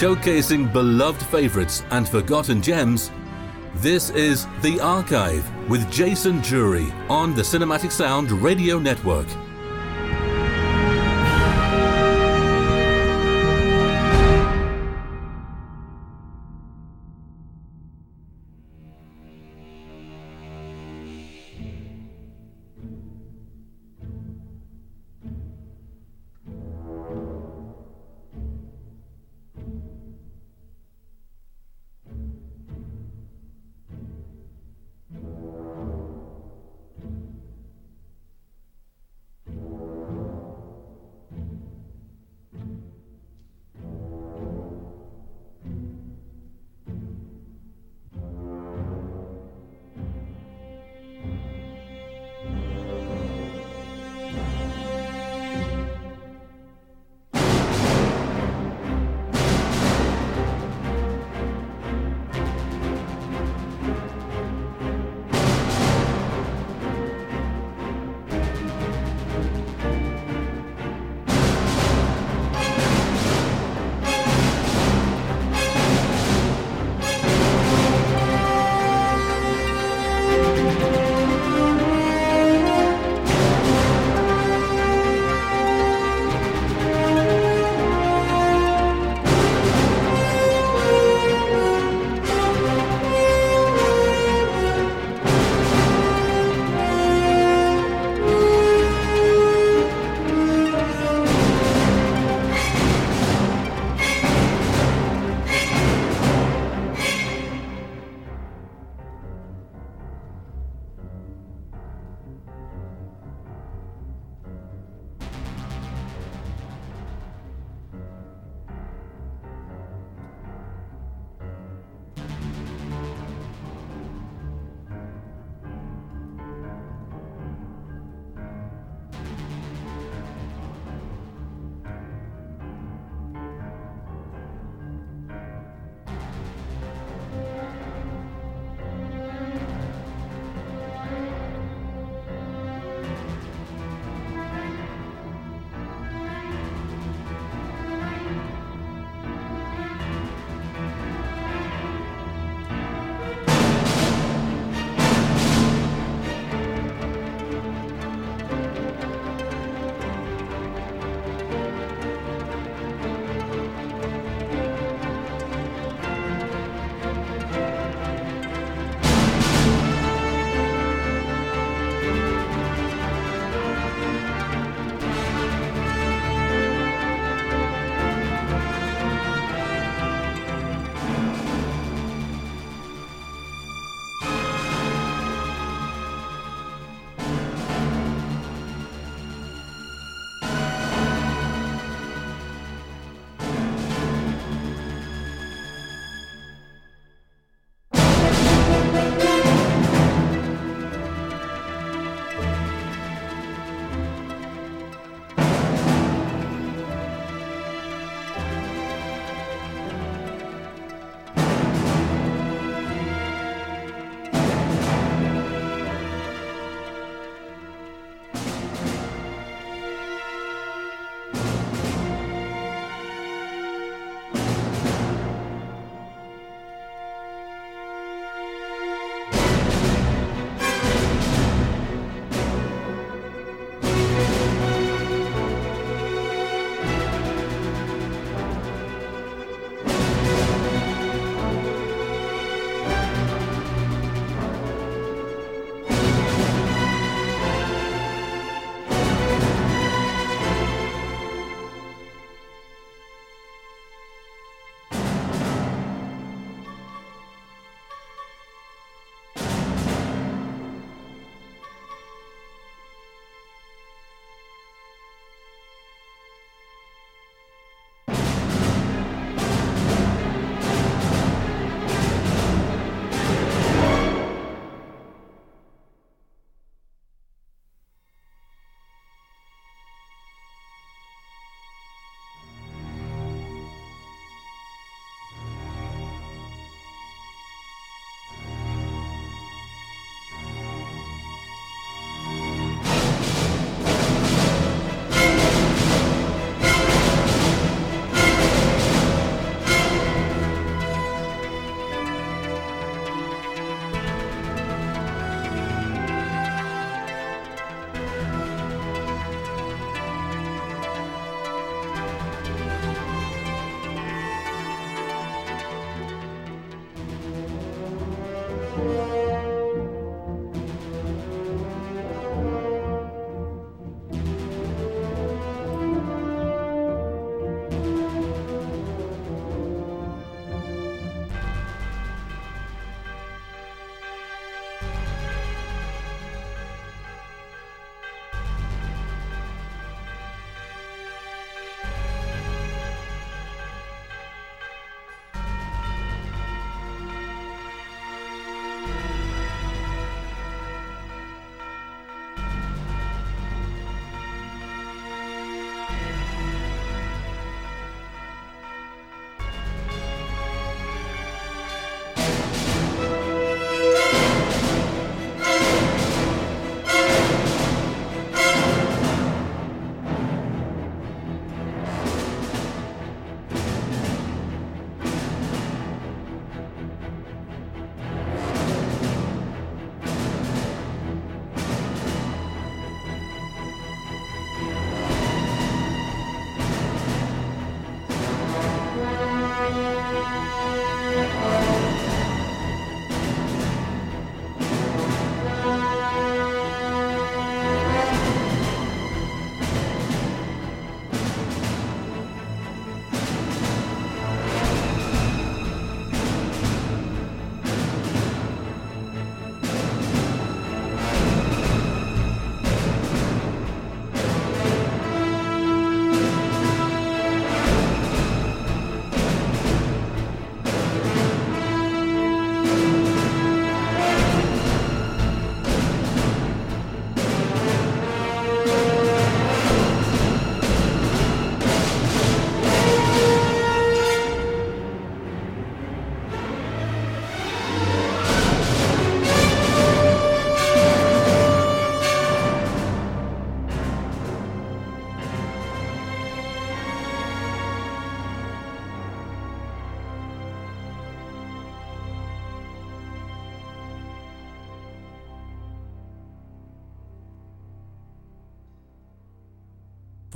showcasing 0.00 0.72
beloved 0.72 1.22
favorites 1.26 1.84
and 1.90 2.08
forgotten 2.08 2.62
gems. 2.62 3.10
This 3.74 4.08
is 4.08 4.46
The 4.62 4.80
Archive 4.80 5.44
with 5.68 5.92
Jason 5.92 6.40
Drury 6.40 6.90
on 7.10 7.34
the 7.34 7.42
Cinematic 7.42 7.92
Sound 7.92 8.32
Radio 8.32 8.78
Network. 8.78 9.26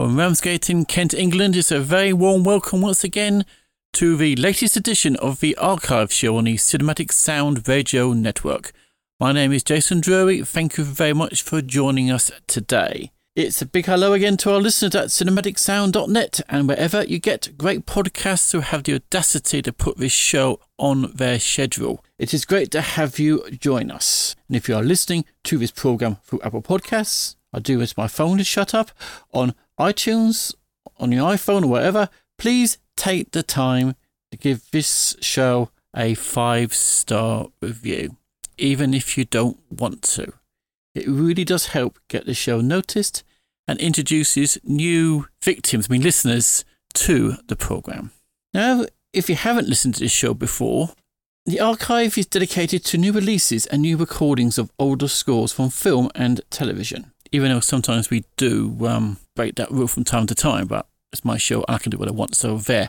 From 0.05 0.19
Ramsgate 0.19 0.69
in 0.69 0.85
Kent, 0.85 1.15
England, 1.15 1.57
it's 1.57 1.71
a 1.71 1.81
very 1.81 2.13
warm 2.13 2.45
welcome 2.45 2.83
once 2.83 3.05
again 3.05 3.47
to 3.95 4.19
the 4.19 4.37
latest 4.37 4.77
edition 4.77 5.17
of 5.17 5.41
the 5.41 5.57
Archive 5.57 6.13
Show 6.13 6.37
on 6.37 6.45
the 6.45 6.57
Cinematic 6.57 7.11
Sound 7.11 7.67
Radio 7.67 8.13
Network. 8.13 8.73
My 9.19 9.33
name 9.33 9.51
is 9.51 9.65
Jason 9.65 10.03
Drury. 10.03 10.45
Thank 10.45 10.77
you 10.77 10.85
very 10.85 11.15
much 11.15 11.41
for 11.41 11.63
joining 11.63 12.11
us 12.11 12.31
today. 12.47 13.13
It's 13.35 13.63
a 13.63 13.67
big 13.67 13.87
hello 13.87 14.13
again 14.13 14.37
to 14.37 14.53
our 14.53 14.61
listeners 14.61 14.95
at 14.95 15.07
cinematicsound.net 15.07 16.43
and 16.51 16.69
wherever 16.69 17.03
you 17.05 17.19
get 17.19 17.57
great 17.57 17.87
podcasts 17.87 18.53
who 18.53 18.61
have 18.61 18.83
the 18.83 18.97
audacity 18.97 19.63
to 19.63 19.73
put 19.73 19.97
this 19.97 20.13
show 20.13 20.61
on 20.77 21.13
their 21.15 21.41
schedule. 21.41 22.05
It 22.19 22.35
is 22.35 22.45
great 22.45 22.71
to 22.73 22.83
have 22.83 23.19
you 23.19 23.51
join 23.53 23.91
us. 23.91 24.37
And 24.49 24.57
if 24.57 24.69
you 24.69 24.77
are 24.77 24.83
listening 24.83 25.25
to 25.45 25.57
this 25.57 25.71
program 25.71 26.19
through 26.25 26.43
Apple 26.43 26.61
Podcasts, 26.61 27.37
I 27.55 27.61
do 27.61 27.79
wish 27.79 27.97
my 27.97 28.09
phone 28.09 28.39
to 28.39 28.45
shut 28.45 28.75
up 28.75 28.91
on 29.33 29.55
iTunes, 29.79 30.53
on 30.99 31.13
your 31.13 31.31
iPhone, 31.31 31.63
or 31.63 31.69
whatever. 31.69 32.09
please 32.37 32.79
take 32.97 33.31
the 33.31 33.45
time 33.45 33.95
to 34.33 34.39
give 34.39 34.71
this 34.73 35.17
show 35.21 35.71
a 35.97 36.15
five 36.15 36.75
star 36.75 37.47
review, 37.63 38.17
even 38.59 38.93
if 38.93 39.17
you 39.17 39.25
don't 39.25 39.59
want 39.71 40.03
to. 40.03 40.33
It 40.97 41.07
really 41.07 41.45
does 41.45 41.69
help 41.69 42.01
get 42.09 42.27
the 42.27 42.35
show 42.35 42.61
noticed 42.61 43.23
and 43.69 43.79
introduces 43.79 44.59
new 44.65 45.27
victims, 45.43 45.87
I 45.89 45.93
mean 45.93 46.03
listeners, 46.03 46.65
to 46.95 47.35
the 47.47 47.57
program. 47.57 48.11
Now, 48.53 48.87
if 49.13 49.29
you 49.29 49.37
haven't 49.37 49.69
listened 49.69 49.95
to 49.95 50.01
this 50.01 50.13
show 50.13 50.35
before, 50.35 50.91
the 51.47 51.61
archive 51.61 52.19
is 52.19 52.27
dedicated 52.27 52.85
to 52.87 52.99
new 52.99 53.13
releases 53.13 53.67
and 53.67 53.83
new 53.83 53.97
recordings 53.97 54.59
of 54.59 54.73
older 54.79 55.09
scores 55.09 55.53
from 55.53 55.71
film 55.71 56.11
and 56.15 56.41
television 56.51 57.13
even 57.35 57.51
though 57.51 57.59
sometimes 57.59 58.11
we 58.11 58.25
do 58.37 58.77
um, 58.87 59.19
break 59.35 59.57
that 59.57 59.69
rule 59.69 59.89
from 59.89 60.05
time 60.05 60.25
to 60.29 60.37
time, 60.37 60.69
but 60.69 60.87
it's 61.13 61.25
my 61.25 61.37
show, 61.37 61.65
I 61.69 61.79
can 61.79 61.91
do 61.91 61.99
what 61.99 62.07
I 62.07 62.13
want, 62.13 62.37
so 62.37 62.59
there. 62.59 62.89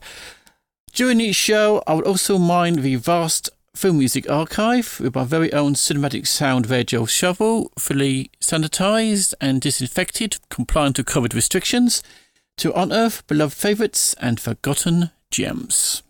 During 0.94 1.20
each 1.20 1.36
show, 1.36 1.82
I 1.88 1.96
would 1.96 2.06
also 2.06 2.38
mine 2.38 2.76
the 2.76 2.96
vast 2.96 3.50
film 3.76 3.98
music 3.98 4.30
archive 4.30 5.00
with 5.00 5.16
my 5.16 5.24
very 5.24 5.52
own 5.52 5.74
cinematic 5.74 6.28
sound 6.28 6.70
radio 6.70 7.08
shovel, 7.08 7.72
fully 7.80 8.30
sanitised 8.40 9.34
and 9.42 9.60
disinfected, 9.60 10.38
compliant 10.52 10.98
to 10.98 11.04
COVID 11.04 11.34
restrictions, 11.34 12.04
to 12.58 12.72
unearth 12.80 13.26
beloved 13.26 13.56
favourites 13.58 14.14
and 14.20 14.40
forgotten 14.40 15.10
gems. 15.32 16.04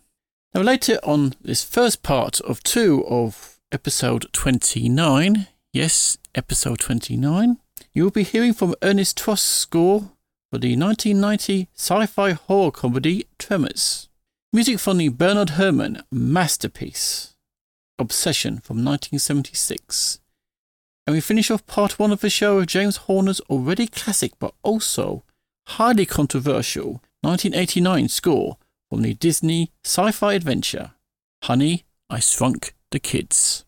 Now, 0.54 0.62
later 0.62 1.00
on 1.04 1.36
this 1.42 1.64
first 1.64 2.04
part 2.04 2.42
of 2.42 2.62
two 2.64 3.06
of 3.08 3.60
episode 3.72 4.28
29, 4.34 5.48
yes, 5.72 6.18
episode 6.36 6.80
29, 6.80 7.60
you 7.96 8.04
will 8.04 8.12
be 8.12 8.24
hearing 8.24 8.54
from 8.54 8.76
Ernest 8.84 9.18
Troost's 9.18 9.48
score 9.48 10.12
for 10.52 10.60
the 10.60 10.76
1990 10.76 11.70
sci-fi 11.74 12.34
horror 12.34 12.70
comedy 12.70 13.26
Tremors. 13.40 14.10
Music 14.52 14.80
from 14.80 14.98
the 14.98 15.08
Bernard 15.08 15.52
Herrmann 15.52 16.04
masterpiece 16.12 17.36
Obsession 17.98 18.60
from 18.60 18.84
1976. 18.84 20.20
And 21.08 21.16
we 21.16 21.22
finish 21.22 21.50
off 21.50 21.66
part 21.68 21.98
one 21.98 22.12
of 22.12 22.20
the 22.20 22.30
show 22.30 22.58
with 22.58 22.68
James 22.68 22.98
Horner's 22.98 23.40
already 23.50 23.88
classic 23.88 24.34
but 24.40 24.54
also 24.62 25.24
highly 25.68 26.06
controversial 26.06 27.02
1989 27.22 28.10
score 28.10 28.58
from 28.90 29.04
the 29.04 29.14
Disney 29.14 29.72
sci-fi 29.86 30.34
adventure 30.34 30.92
Honey, 31.44 31.86
I 32.10 32.20
Shrunk 32.20 32.74
the 32.92 33.00
Kids. 33.00 33.64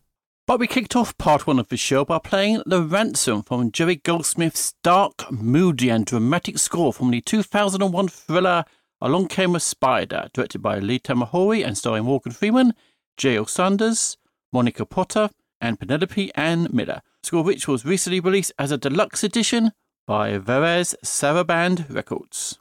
But 0.48 0.62
we 0.62 0.68
kicked 0.68 0.96
off 0.96 1.18
part 1.18 1.46
one 1.46 1.60
of 1.60 1.68
the 1.68 1.76
show 1.76 2.06
by 2.06 2.20
playing 2.20 2.64
The 2.66 2.82
Ransom 2.82 3.44
from 3.44 3.70
Jerry 3.70 3.98
Goldsmith's 3.98 4.76
dark, 4.82 5.30
moody, 5.30 5.90
and 5.90 6.06
dramatic 6.06 6.58
score 6.58 6.94
from 6.94 7.12
the 7.12 7.20
2001 7.20 8.08
thriller 8.08 8.64
Along 9.02 9.28
Came 9.28 9.58
a 9.58 9.60
Spider, 9.60 10.30
directed 10.32 10.60
by 10.60 10.80
Lee 10.80 11.00
Tamahori 11.00 11.66
and 11.66 11.78
starring 11.78 12.06
Morgan 12.06 12.32
Freeman, 12.32 12.74
Jay 13.18 13.38
O. 13.38 13.44
Sanders, 13.44 14.16
Monica 14.54 14.86
Potter, 14.86 15.32
and 15.60 15.82
Penelope 15.82 16.32
Ann 16.34 16.70
Miller, 16.72 17.02
score 17.22 17.44
which 17.44 17.68
was 17.68 17.84
recently 17.84 18.22
released 18.22 18.54
as 18.58 18.72
a 18.72 18.78
deluxe 18.78 19.26
edition 19.26 19.74
by 20.08 20.40
Varèse 20.40 20.96
Sarabande 21.04 21.94
Records. 21.94 22.58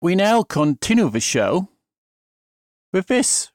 We 0.00 0.14
now 0.14 0.42
continue 0.42 1.10
the 1.10 1.20
show 1.20 1.68
with 2.94 3.08
this. 3.08 3.50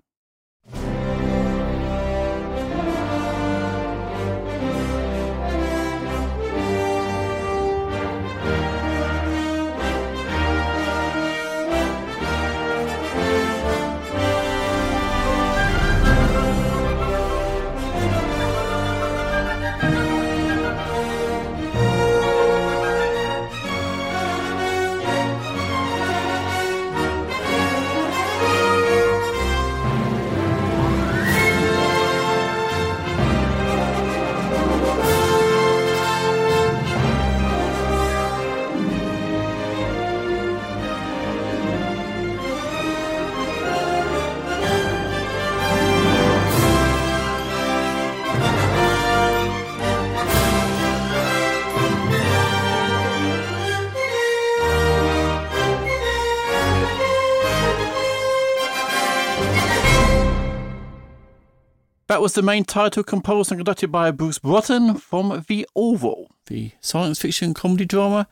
That 62.10 62.24
was 62.24 62.34
the 62.34 62.42
main 62.42 62.64
title 62.64 63.04
composed 63.04 63.52
and 63.52 63.60
conducted 63.60 63.92
by 63.92 64.10
Bruce 64.10 64.40
Broughton 64.40 64.96
from 64.96 65.46
The 65.48 65.68
Orville, 65.76 66.32
the 66.48 66.72
science 66.82 67.20
fiction 67.20 67.54
comedy 67.54 67.86
drama 67.86 68.28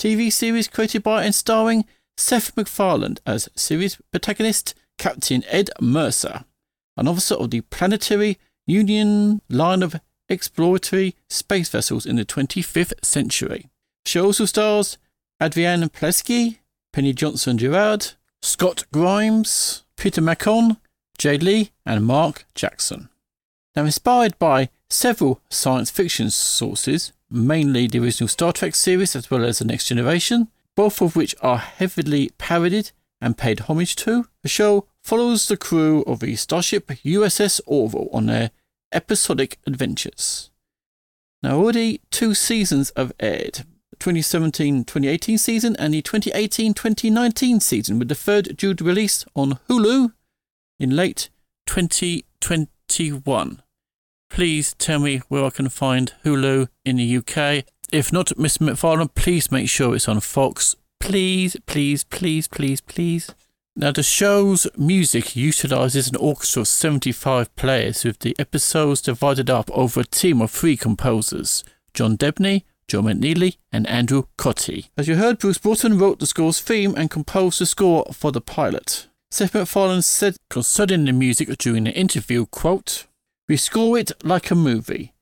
TV 0.00 0.32
series 0.32 0.66
created 0.66 1.04
by 1.04 1.22
and 1.22 1.32
starring 1.32 1.84
Seth 2.16 2.56
MacFarlane 2.56 3.18
as 3.24 3.48
series 3.54 4.00
protagonist 4.10 4.74
Captain 4.98 5.44
Ed 5.46 5.70
Mercer, 5.80 6.44
an 6.96 7.06
officer 7.06 7.36
of 7.36 7.52
the 7.52 7.60
Planetary 7.60 8.36
Union 8.66 9.40
line 9.48 9.84
of 9.84 10.00
exploratory 10.28 11.14
space 11.28 11.68
vessels 11.68 12.06
in 12.06 12.16
the 12.16 12.24
25th 12.24 12.94
century. 13.04 13.70
Show 14.06 14.24
also 14.24 14.44
stars 14.44 14.98
Adrianne 15.40 15.88
Palicki, 15.92 16.58
Penny 16.92 17.12
Johnson 17.12 17.58
Jerald, 17.58 18.16
Scott 18.42 18.86
Grimes, 18.92 19.84
Peter 19.96 20.20
Macon, 20.20 20.78
J. 21.16 21.38
Lee, 21.38 21.70
and 21.86 22.04
Mark 22.04 22.44
Jackson. 22.56 23.08
Now, 23.76 23.84
inspired 23.84 24.38
by 24.38 24.70
several 24.88 25.40
science 25.48 25.90
fiction 25.90 26.30
sources, 26.30 27.12
mainly 27.30 27.86
the 27.86 28.00
original 28.00 28.28
Star 28.28 28.52
Trek 28.52 28.74
series 28.74 29.14
as 29.14 29.30
well 29.30 29.44
as 29.44 29.60
The 29.60 29.64
Next 29.64 29.86
Generation, 29.86 30.48
both 30.76 31.00
of 31.00 31.14
which 31.14 31.34
are 31.40 31.58
heavily 31.58 32.30
parodied 32.38 32.90
and 33.20 33.38
paid 33.38 33.60
homage 33.60 33.94
to, 33.96 34.26
the 34.42 34.48
show 34.48 34.86
follows 35.02 35.46
the 35.46 35.56
crew 35.56 36.02
of 36.02 36.20
the 36.20 36.34
starship 36.36 36.88
USS 36.88 37.60
Orville 37.66 38.08
on 38.12 38.26
their 38.26 38.50
episodic 38.92 39.58
adventures. 39.66 40.50
Now, 41.42 41.56
already 41.56 42.00
two 42.10 42.34
seasons 42.34 42.92
have 42.96 43.12
aired 43.20 43.64
the 43.90 43.96
2017 43.98 44.84
2018 44.84 45.38
season 45.38 45.76
and 45.76 45.94
the 45.94 46.02
2018 46.02 46.74
2019 46.74 47.60
season, 47.60 47.98
with 47.98 48.08
the 48.08 48.14
third 48.14 48.56
due 48.56 48.74
to 48.74 48.84
release 48.84 49.24
on 49.34 49.58
Hulu 49.68 50.12
in 50.78 50.96
late 50.96 51.30
2021. 52.90 53.62
Please 54.28 54.74
tell 54.74 54.98
me 55.00 55.22
where 55.28 55.44
I 55.44 55.50
can 55.50 55.68
find 55.68 56.12
Hulu 56.24 56.68
in 56.84 56.96
the 56.96 57.16
UK. 57.16 57.64
If 57.92 58.12
not, 58.12 58.28
Mr. 58.28 58.60
MacFarlane, 58.60 59.08
please 59.08 59.50
make 59.50 59.68
sure 59.68 59.94
it's 59.94 60.08
on 60.08 60.20
Fox. 60.20 60.76
Please, 61.00 61.56
please, 61.66 62.04
please, 62.04 62.46
please, 62.46 62.80
please. 62.80 63.34
Now, 63.74 63.92
the 63.92 64.02
show's 64.02 64.66
music 64.76 65.34
utilizes 65.34 66.08
an 66.08 66.16
orchestra 66.16 66.62
of 66.62 66.68
75 66.68 67.54
players, 67.56 68.04
with 68.04 68.18
the 68.20 68.36
episodes 68.38 69.00
divided 69.00 69.48
up 69.48 69.70
over 69.72 70.00
a 70.00 70.04
team 70.04 70.42
of 70.42 70.50
three 70.50 70.76
composers 70.76 71.64
John 71.94 72.16
Debney, 72.16 72.62
Joel 72.86 73.04
McNeely, 73.04 73.56
and 73.72 73.86
Andrew 73.88 74.24
Cottee. 74.36 74.90
As 74.96 75.08
you 75.08 75.16
heard, 75.16 75.38
Bruce 75.38 75.58
Broughton 75.58 75.98
wrote 75.98 76.18
the 76.18 76.26
score's 76.26 76.60
theme 76.60 76.94
and 76.96 77.10
composed 77.10 77.60
the 77.60 77.66
score 77.66 78.04
for 78.12 78.30
the 78.30 78.40
pilot. 78.40 79.08
Seth 79.32 79.54
MacFarlane 79.54 80.02
said 80.02 80.36
concerning 80.48 81.04
the 81.04 81.12
music 81.12 81.48
during 81.58 81.84
the 81.84 81.92
interview, 81.92 82.46
quote, 82.46 83.06
we 83.48 83.56
score 83.56 83.96
it 83.96 84.12
like 84.24 84.50
a 84.50 84.54
movie, 84.54 85.12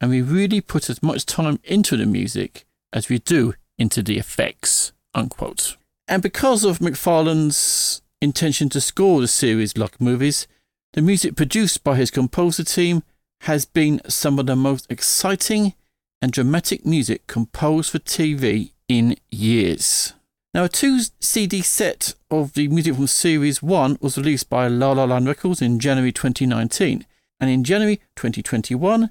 and 0.00 0.10
we 0.10 0.20
really 0.20 0.60
put 0.60 0.90
as 0.90 1.02
much 1.02 1.26
time 1.26 1.60
into 1.64 1.96
the 1.96 2.06
music 2.06 2.64
as 2.92 3.08
we 3.08 3.18
do 3.18 3.54
into 3.78 4.02
the 4.02 4.18
effects. 4.18 4.92
unquote. 5.14 5.76
And 6.08 6.22
because 6.22 6.64
of 6.64 6.80
MacFarlane's 6.80 8.02
intention 8.20 8.68
to 8.70 8.80
score 8.80 9.20
the 9.20 9.28
series 9.28 9.76
like 9.76 10.00
movies, 10.00 10.46
the 10.92 11.02
music 11.02 11.36
produced 11.36 11.84
by 11.84 11.96
his 11.96 12.10
composer 12.10 12.64
team 12.64 13.02
has 13.42 13.64
been 13.64 14.00
some 14.08 14.38
of 14.38 14.46
the 14.46 14.56
most 14.56 14.86
exciting 14.90 15.74
and 16.20 16.32
dramatic 16.32 16.84
music 16.84 17.26
composed 17.26 17.90
for 17.90 17.98
TV 17.98 18.72
in 18.88 19.16
years. 19.30 20.14
Now, 20.54 20.64
a 20.64 20.68
two 20.68 21.00
CD 21.18 21.62
set 21.62 22.14
of 22.30 22.52
the 22.52 22.68
music 22.68 22.94
from 22.94 23.06
Series 23.06 23.62
1 23.62 23.96
was 24.02 24.18
released 24.18 24.50
by 24.50 24.68
La 24.68 24.92
La 24.92 25.04
Land 25.04 25.26
Records 25.26 25.62
in 25.62 25.78
January 25.78 26.12
2019, 26.12 27.06
and 27.40 27.50
in 27.50 27.64
January 27.64 28.02
2021, 28.16 29.10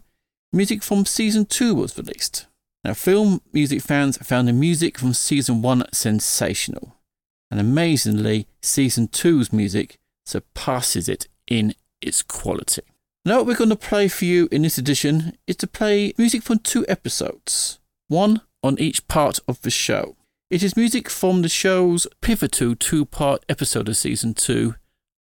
music 0.54 0.84
from 0.84 1.04
Season 1.08 1.48
2 1.48 1.74
was 1.74 1.98
released. 1.98 2.46
Now, 2.84 2.94
film 2.94 3.42
music 3.54 3.82
fans 3.82 4.18
found 4.18 4.48
the 4.48 4.54
music 4.54 5.00
from 5.00 5.14
Season 5.14 5.64
1 5.64 5.86
sensational, 5.92 6.98
and 7.50 7.60
amazingly, 7.60 8.46
Season 8.62 9.08
2's 9.08 9.52
music 9.52 9.98
surpasses 10.24 11.10
it 11.10 11.28
in 11.48 11.74
its 12.04 12.22
quality. 12.22 12.84
Now, 13.26 13.38
what 13.38 13.48
we're 13.48 13.56
going 13.56 13.72
to 13.72 13.76
play 13.76 14.10
for 14.10 14.26
you 14.26 14.48
in 14.52 14.62
this 14.62 14.78
edition 14.78 15.36
is 15.48 15.56
to 15.56 15.66
play 15.66 16.14
music 16.20 16.44
from 16.44 16.60
two 16.60 16.86
episodes, 16.88 17.80
one 18.10 18.42
on 18.62 18.78
each 18.78 19.08
part 19.08 19.40
of 19.48 19.60
the 19.64 19.72
show. 19.72 20.18
It 20.52 20.64
is 20.64 20.76
music 20.76 21.10
from 21.10 21.44
the 21.44 21.48
show's 21.48 22.08
pivotal 22.20 22.76
two 22.76 23.06
part 23.06 23.46
episode 23.48 23.88
of 23.88 23.96
season 23.96 24.34
two, 24.34 24.76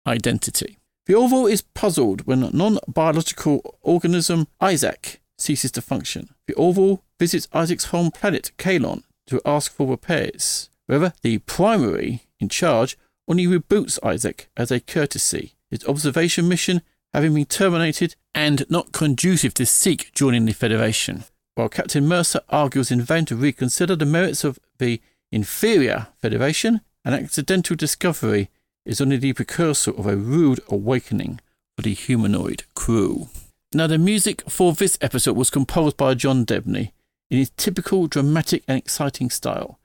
Identity. 0.04 0.80
The 1.06 1.14
Orville 1.14 1.46
is 1.46 1.62
puzzled 1.62 2.26
when 2.26 2.42
a 2.42 2.50
non 2.50 2.80
biological 2.88 3.78
organism, 3.80 4.48
Isaac, 4.60 5.20
ceases 5.38 5.70
to 5.70 5.82
function. 5.82 6.30
The 6.48 6.54
Orville 6.54 7.04
visits 7.20 7.46
Isaac's 7.52 7.84
home 7.84 8.10
planet, 8.10 8.50
Kaylon, 8.58 9.04
to 9.28 9.40
ask 9.46 9.72
for 9.72 9.86
repairs. 9.86 10.68
However, 10.88 11.12
the 11.22 11.38
primary 11.38 12.22
in 12.40 12.48
charge 12.48 12.98
only 13.28 13.46
reboots 13.46 14.04
Isaac 14.04 14.50
as 14.56 14.72
a 14.72 14.80
courtesy. 14.80 15.52
His 15.70 15.86
observation 15.86 16.48
mission 16.48 16.82
having 17.14 17.34
been 17.34 17.44
terminated 17.44 18.16
and 18.34 18.68
not 18.68 18.90
conducive 18.90 19.54
to 19.54 19.64
seek 19.64 20.12
joining 20.12 20.46
the 20.46 20.54
Federation. 20.54 21.22
While 21.54 21.68
Captain 21.68 22.08
Mercer 22.08 22.40
argues 22.48 22.90
in 22.90 23.02
vain 23.02 23.26
to 23.26 23.36
reconsider 23.36 23.94
the 23.94 24.06
merits 24.06 24.42
of 24.42 24.58
the 24.78 25.00
inferior 25.32 26.08
Federation, 26.18 26.80
an 27.04 27.14
accidental 27.14 27.76
discovery 27.76 28.50
is 28.84 29.00
only 29.00 29.16
the 29.16 29.32
precursor 29.32 29.90
of 29.92 30.06
a 30.06 30.16
rude 30.16 30.60
awakening 30.68 31.40
for 31.76 31.82
the 31.82 31.94
humanoid 31.94 32.64
crew. 32.74 33.28
Now, 33.72 33.86
the 33.86 33.98
music 33.98 34.42
for 34.48 34.72
this 34.72 34.98
episode 35.00 35.36
was 35.36 35.50
composed 35.50 35.96
by 35.96 36.14
John 36.14 36.44
Debney 36.44 36.90
in 37.30 37.38
his 37.38 37.50
typical 37.56 38.08
dramatic 38.08 38.64
and 38.66 38.76
exciting 38.76 39.30
style, 39.30 39.78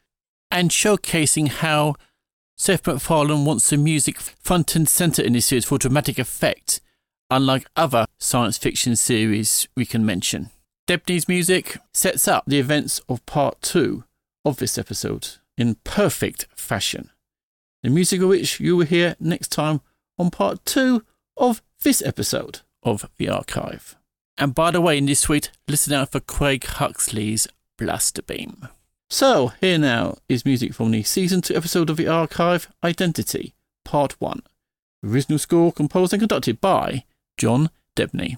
and 0.49 0.71
showcasing 0.71 1.49
how 1.49 1.95
Seth 2.57 2.87
MacFarlane 2.87 3.45
wants 3.45 3.69
the 3.69 3.77
music 3.77 4.17
front 4.19 4.75
and 4.75 4.89
centre 4.89 5.21
in 5.21 5.33
this 5.33 5.45
series 5.45 5.65
for 5.65 5.77
dramatic 5.77 6.17
effect, 6.17 6.81
unlike 7.29 7.67
other 7.75 8.07
science 8.17 8.57
fiction 8.57 8.95
series 8.95 9.67
we 9.75 9.85
can 9.85 10.05
mention. 10.05 10.49
Debney's 10.87 11.27
music 11.27 11.77
sets 11.93 12.27
up 12.27 12.43
the 12.47 12.59
events 12.59 13.01
of 13.09 13.25
part 13.25 13.61
two 13.61 14.04
of 14.45 14.57
this 14.57 14.77
episode 14.77 15.27
in 15.57 15.75
perfect 15.83 16.47
fashion. 16.55 17.09
The 17.83 17.89
music 17.89 18.21
of 18.21 18.29
which 18.29 18.59
you 18.59 18.77
will 18.77 18.85
hear 18.85 19.15
next 19.19 19.51
time 19.51 19.81
on 20.17 20.31
part 20.31 20.65
two 20.65 21.03
of 21.35 21.61
this 21.81 22.01
episode 22.01 22.61
of 22.83 23.09
The 23.17 23.29
Archive. 23.29 23.95
And 24.37 24.55
by 24.55 24.71
the 24.71 24.81
way, 24.81 24.97
in 24.97 25.05
this 25.05 25.21
suite, 25.21 25.51
listen 25.67 25.93
out 25.93 26.11
for 26.11 26.19
Craig 26.19 26.65
Huxley's 26.65 27.47
Blaster 27.77 28.21
Beam. 28.21 28.67
So, 29.09 29.53
here 29.61 29.77
now 29.77 30.17
is 30.27 30.45
music 30.45 30.73
from 30.73 30.91
the 30.91 31.03
season 31.03 31.41
2 31.41 31.55
episode 31.55 31.89
of 31.89 31.97
The 31.97 32.07
Archive 32.07 32.69
Identity, 32.83 33.53
Part 33.83 34.19
1. 34.19 34.41
Original 35.05 35.37
score 35.37 35.71
composed 35.71 36.11
and 36.11 36.21
conducted 36.21 36.59
by 36.59 37.03
John 37.37 37.69
Debney. 37.95 38.37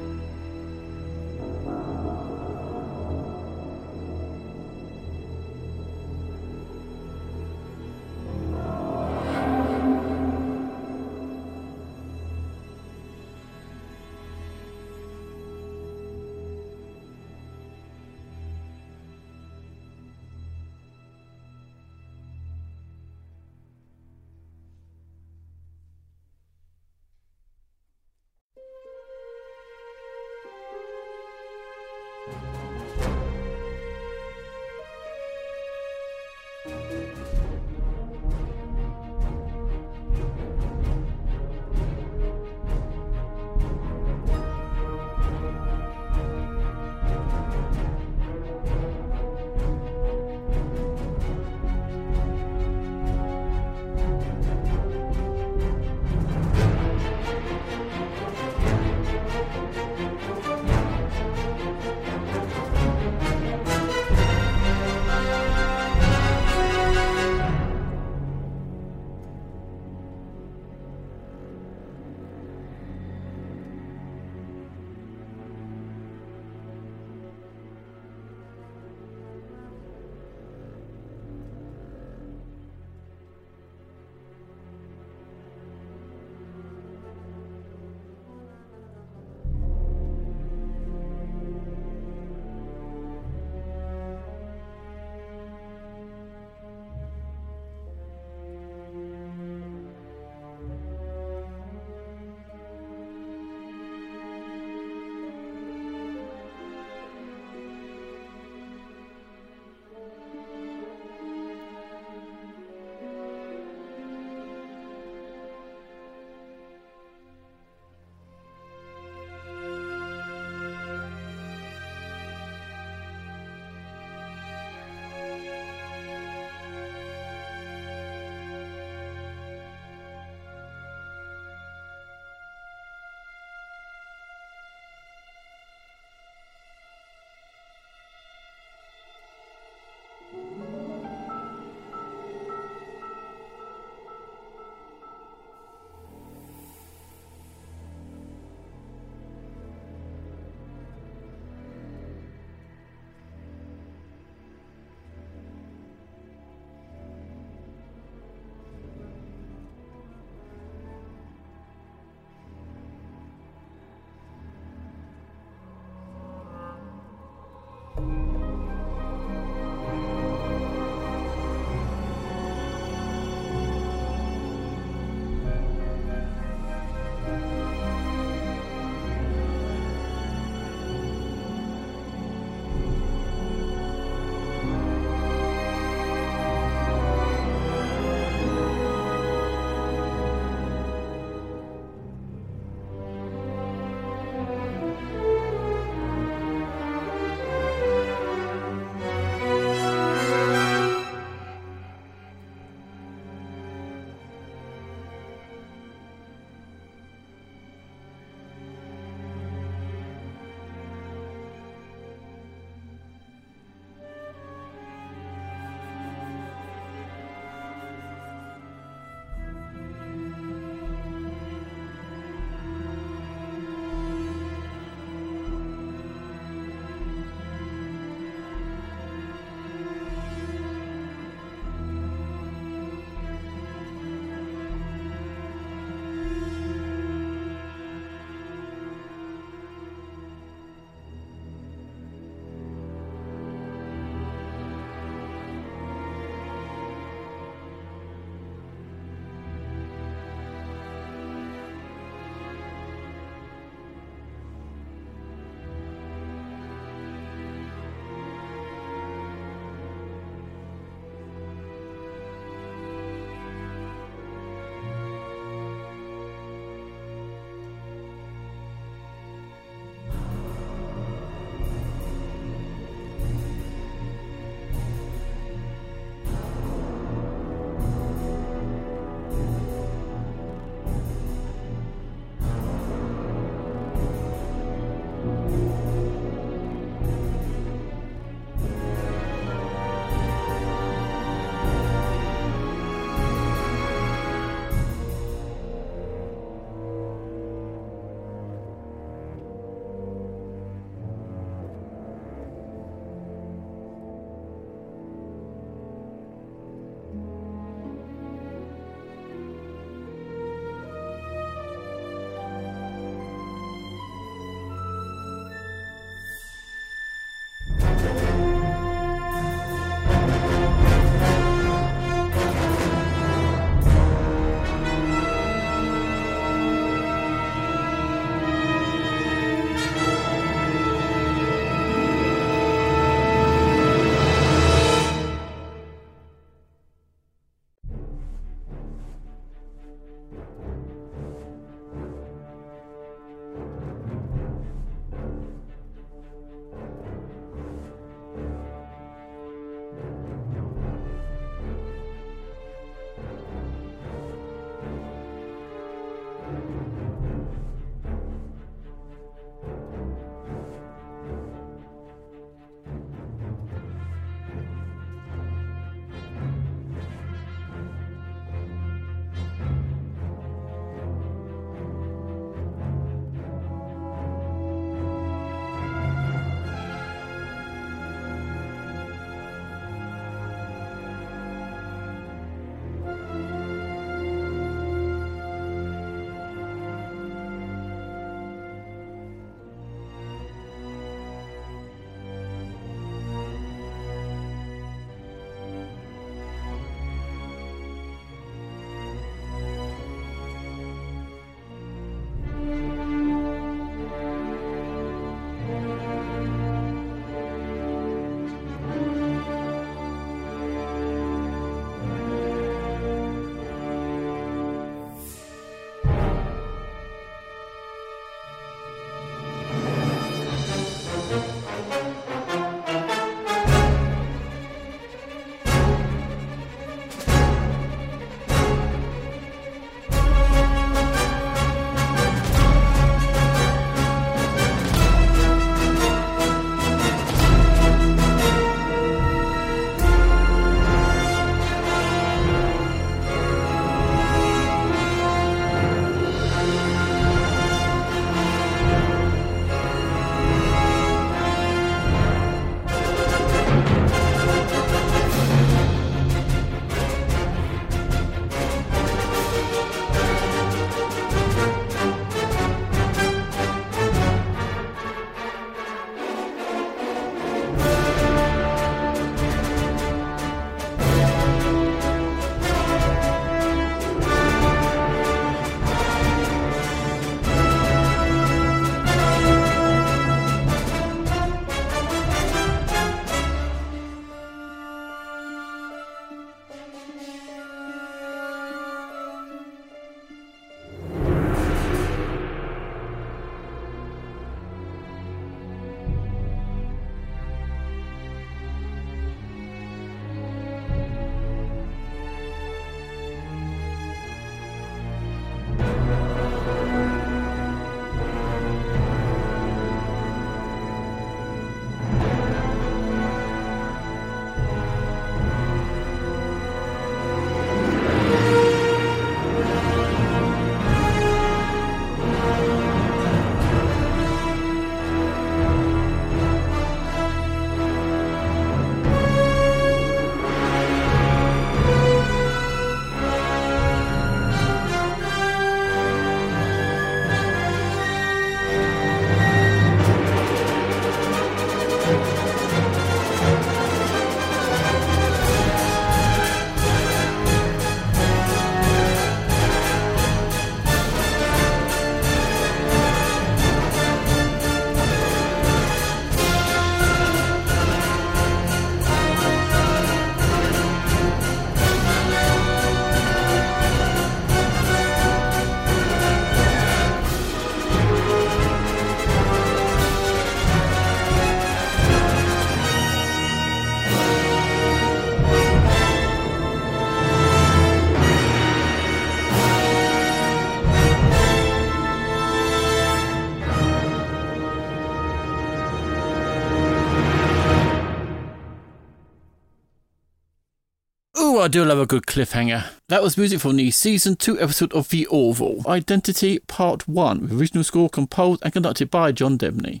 I 591.68 591.70
do 591.70 591.84
love 591.84 591.98
a 591.98 592.06
good 592.06 592.24
cliffhanger. 592.24 592.86
That 593.10 593.22
was 593.22 593.36
music 593.36 593.60
from 593.60 593.76
the 593.76 593.90
season 593.90 594.36
2 594.36 594.58
episode 594.58 594.90
of 594.94 595.10
The 595.10 595.26
Orville, 595.26 595.82
Identity 595.86 596.60
Part 596.60 597.06
1, 597.06 597.42
with 597.42 597.52
original 597.52 597.84
score 597.84 598.08
composed 598.08 598.62
and 598.64 598.72
conducted 598.72 599.10
by 599.10 599.32
John 599.32 599.58
Debney. 599.58 600.00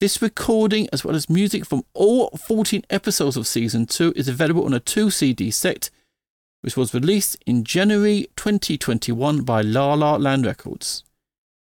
This 0.00 0.22
recording, 0.22 0.88
as 0.90 1.04
well 1.04 1.14
as 1.14 1.28
music 1.28 1.66
from 1.66 1.84
all 1.92 2.30
14 2.30 2.86
episodes 2.88 3.36
of 3.36 3.46
season 3.46 3.84
2, 3.84 4.14
is 4.16 4.26
available 4.26 4.64
on 4.64 4.72
a 4.72 4.80
2 4.80 5.10
CD 5.10 5.50
set, 5.50 5.90
which 6.62 6.78
was 6.78 6.94
released 6.94 7.36
in 7.44 7.62
January 7.62 8.28
2021 8.36 9.42
by 9.42 9.60
La 9.60 9.92
La 9.92 10.16
Land 10.16 10.46
Records. 10.46 11.04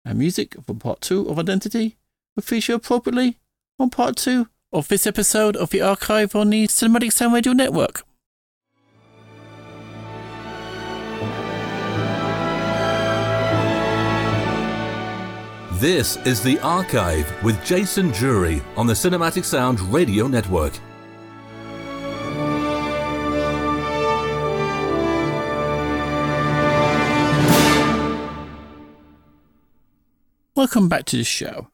And 0.06 0.20
music 0.20 0.58
for 0.64 0.76
Part 0.76 1.02
2 1.02 1.28
of 1.28 1.40
Identity 1.40 1.98
will 2.36 2.44
feature 2.44 2.76
appropriately 2.76 3.40
on 3.80 3.90
Part 3.90 4.16
2 4.18 4.48
of 4.72 4.90
this 4.90 5.08
episode 5.08 5.58
of 5.58 5.72
the 5.72 5.82
archive 5.82 6.36
on 6.36 6.52
the 6.52 6.68
Cinematic 6.68 7.12
Sound 7.12 7.34
Radio 7.34 7.54
Network. 7.54 8.04
This 15.80 16.18
is 16.26 16.44
The 16.44 16.60
Archive 16.60 17.32
with 17.42 17.64
Jason 17.64 18.10
Drury 18.10 18.62
on 18.76 18.86
the 18.86 18.92
Cinematic 18.92 19.46
Sound 19.46 19.80
Radio 19.80 20.28
Network. 20.28 20.74
Welcome 30.54 30.90
back 30.90 31.06
to 31.06 31.16
the 31.16 31.24
show. 31.24 31.70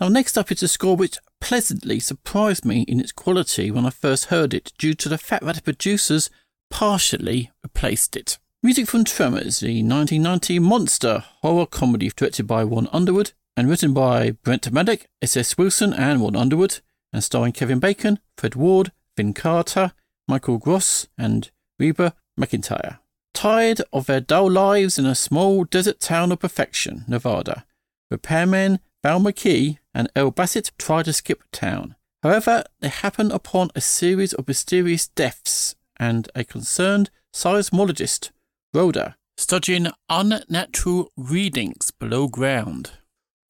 Now, 0.00 0.08
next 0.08 0.38
up 0.38 0.50
is 0.50 0.62
a 0.62 0.68
score 0.68 0.96
which 0.96 1.18
pleasantly 1.42 2.00
surprised 2.00 2.64
me 2.64 2.86
in 2.88 2.98
its 2.98 3.12
quality 3.12 3.70
when 3.70 3.84
I 3.84 3.90
first 3.90 4.26
heard 4.26 4.54
it, 4.54 4.72
due 4.78 4.94
to 4.94 5.08
the 5.10 5.18
fact 5.18 5.44
that 5.44 5.56
the 5.56 5.62
producers 5.62 6.30
partially 6.70 7.50
replaced 7.62 8.16
it. 8.16 8.38
Music 8.62 8.86
from 8.86 9.04
Tremors, 9.04 9.60
the 9.60 9.82
1990 9.82 10.60
monster 10.60 11.24
horror 11.42 11.66
comedy 11.66 12.10
directed 12.16 12.46
by 12.46 12.62
Ron 12.62 12.88
Underwood 12.90 13.32
and 13.56 13.68
written 13.68 13.92
by 13.92 14.30
Brent 14.30 14.70
Maddock, 14.72 15.06
S.S. 15.22 15.58
Wilson, 15.58 15.92
and 15.92 16.20
Ron 16.20 16.36
Underwood, 16.36 16.80
and 17.12 17.22
starring 17.22 17.52
Kevin 17.52 17.78
Bacon, 17.78 18.18
Fred 18.36 18.54
Ward, 18.54 18.92
Finn 19.16 19.34
Carter, 19.34 19.92
Michael 20.28 20.58
Gross, 20.58 21.08
and 21.18 21.50
Reba 21.78 22.14
McEntire. 22.38 22.98
Tired 23.34 23.82
of 23.92 24.06
their 24.06 24.20
dull 24.20 24.50
lives 24.50 24.98
in 24.98 25.06
a 25.06 25.14
small 25.14 25.64
desert 25.64 26.00
town 26.00 26.32
of 26.32 26.40
Perfection, 26.40 27.04
Nevada, 27.08 27.64
repairmen 28.12 28.80
Val 29.02 29.20
McKee 29.20 29.78
and 29.94 30.10
Earl 30.14 30.30
Bassett 30.30 30.72
try 30.78 31.02
to 31.02 31.12
skip 31.12 31.42
town. 31.52 31.96
However, 32.22 32.64
they 32.80 32.88
happen 32.88 33.32
upon 33.32 33.70
a 33.74 33.80
series 33.80 34.34
of 34.34 34.46
mysterious 34.46 35.08
deaths 35.08 35.74
and 35.98 36.28
a 36.34 36.44
concerned 36.44 37.10
seismologist, 37.34 38.30
Rhoda, 38.74 39.16
studying 39.38 39.88
unnatural 40.08 41.10
readings 41.16 41.90
below 41.90 42.28
ground. 42.28 42.92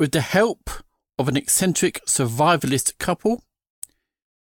With 0.00 0.12
the 0.12 0.22
help 0.22 0.70
of 1.18 1.28
an 1.28 1.36
eccentric 1.36 2.00
survivalist 2.06 2.96
couple, 2.96 3.44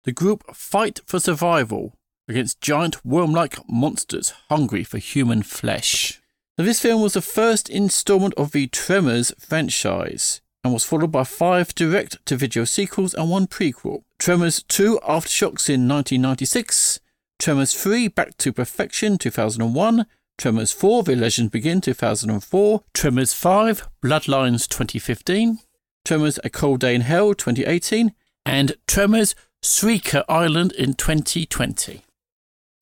the 0.06 0.14
group 0.14 0.56
fight 0.56 1.02
for 1.06 1.20
survival 1.20 1.98
against 2.30 2.62
giant 2.62 3.06
worm 3.06 3.34
like 3.34 3.58
monsters 3.68 4.30
hungry 4.48 4.86
for 4.86 5.00
human 5.00 5.44
flesh. 5.44 6.22
Now, 6.58 6.64
this 6.64 6.80
film 6.80 7.02
was 7.02 7.12
the 7.12 7.22
first 7.22 7.70
installment 7.70 8.36
of 8.36 8.54
the 8.54 8.68
Tremors 8.68 9.34
franchise 9.38 10.40
and 10.64 10.72
was 10.72 10.86
followed 10.86 11.12
by 11.12 11.26
five 11.26 11.76
direct 11.76 12.26
to 12.28 12.38
video 12.38 12.64
sequels 12.64 13.14
and 13.14 13.30
one 13.30 13.46
prequel. 13.46 14.04
Tremors 14.18 14.64
2 14.64 15.02
Aftershocks 15.04 15.68
in 15.68 15.90
1996, 15.90 17.02
Tremors 17.38 17.74
3 17.74 18.08
Back 18.08 18.38
to 18.38 18.54
Perfection 18.54 19.18
2001, 19.18 20.06
Tremors 20.40 20.72
4 20.72 21.04
The 21.04 21.18
Legends 21.18 21.52
Begin 21.52 21.82
2004, 21.82 22.82
Tremors 22.94 23.34
5 23.34 23.90
Bloodlines 24.02 24.70
2015, 24.70 25.60
Tremors 26.06 26.40
A 26.46 26.50
Cold 26.50 26.80
Day 26.80 26.96
in 26.96 27.02
Hell 27.02 27.34
2018, 27.34 28.14
and 28.46 28.78
Tremors 28.88 29.36
Shrieker 29.62 30.24
Island 30.30 30.72
in 30.72 30.94
2020. 30.94 32.04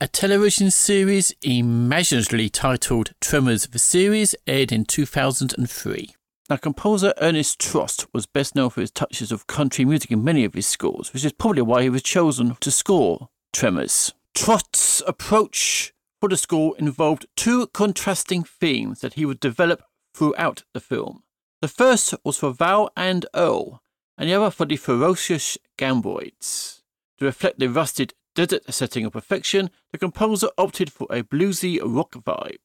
A 0.00 0.06
television 0.06 0.70
series 0.70 1.34
imaginatively 1.42 2.48
titled 2.48 3.10
Tremors 3.20 3.66
the 3.66 3.80
Series 3.80 4.36
aired 4.46 4.70
in 4.70 4.84
2003. 4.84 6.14
Now, 6.48 6.56
composer 6.58 7.12
Ernest 7.20 7.58
Troost 7.58 8.06
was 8.14 8.26
best 8.26 8.54
known 8.54 8.70
for 8.70 8.82
his 8.82 8.92
touches 8.92 9.32
of 9.32 9.48
country 9.48 9.84
music 9.84 10.12
in 10.12 10.22
many 10.22 10.44
of 10.44 10.54
his 10.54 10.68
scores, 10.68 11.12
which 11.12 11.24
is 11.24 11.32
probably 11.32 11.62
why 11.62 11.82
he 11.82 11.90
was 11.90 12.04
chosen 12.04 12.54
to 12.60 12.70
score 12.70 13.30
Tremors. 13.52 14.14
Troost's 14.32 15.02
approach 15.08 15.92
for 16.20 16.28
the 16.28 16.36
score 16.36 16.74
involved 16.78 17.26
two 17.36 17.68
contrasting 17.68 18.44
themes 18.44 19.00
that 19.00 19.14
he 19.14 19.24
would 19.24 19.40
develop 19.40 19.82
throughout 20.14 20.64
the 20.74 20.80
film. 20.80 21.22
The 21.60 21.68
first 21.68 22.14
was 22.24 22.38
for 22.38 22.52
Val 22.52 22.90
and 22.96 23.26
Earl, 23.34 23.82
and 24.16 24.28
the 24.28 24.34
other 24.34 24.50
for 24.50 24.66
the 24.66 24.76
ferocious 24.76 25.58
Graboids. 25.76 26.82
To 27.18 27.24
reflect 27.24 27.58
the 27.58 27.68
rusted 27.68 28.14
desert 28.34 28.62
setting 28.72 29.04
of 29.04 29.12
perfection, 29.12 29.70
the 29.90 29.98
composer 29.98 30.48
opted 30.56 30.92
for 30.92 31.06
a 31.10 31.22
bluesy 31.22 31.80
rock 31.82 32.12
vibe. 32.12 32.58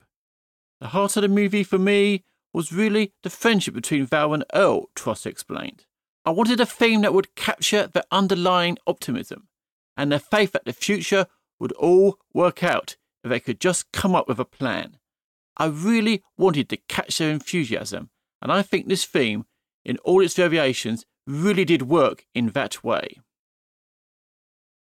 The 0.79 0.89
heart 0.89 1.15
of 1.17 1.21
the 1.21 1.27
movie 1.27 1.63
for 1.63 1.79
me 1.79 2.23
was 2.53 2.71
really 2.71 3.13
the 3.23 3.29
friendship 3.29 3.73
between 3.73 4.05
Val 4.05 4.33
and 4.33 4.43
Earl, 4.53 4.89
Troost 4.95 5.25
explained. 5.25 5.85
I 6.25 6.31
wanted 6.31 6.59
a 6.59 6.65
theme 6.65 7.01
that 7.01 7.13
would 7.13 7.35
capture 7.35 7.87
the 7.87 8.05
underlying 8.11 8.77
optimism 8.85 9.47
and 9.97 10.11
their 10.11 10.19
faith 10.19 10.51
that 10.53 10.65
the 10.65 10.73
future 10.73 11.25
would 11.59 11.71
all 11.73 12.19
work 12.33 12.63
out 12.63 12.95
if 13.23 13.29
they 13.29 13.39
could 13.39 13.59
just 13.59 13.91
come 13.91 14.15
up 14.15 14.27
with 14.27 14.39
a 14.39 14.45
plan. 14.45 14.97
I 15.57 15.67
really 15.67 16.23
wanted 16.37 16.69
to 16.69 16.77
catch 16.77 17.17
their 17.17 17.31
enthusiasm, 17.31 18.09
and 18.41 18.51
I 18.51 18.61
think 18.61 18.87
this 18.87 19.05
theme, 19.05 19.45
in 19.85 19.97
all 19.99 20.21
its 20.21 20.35
variations, 20.35 21.05
really 21.27 21.65
did 21.65 21.83
work 21.83 22.25
in 22.33 22.49
that 22.49 22.83
way. 22.83 23.19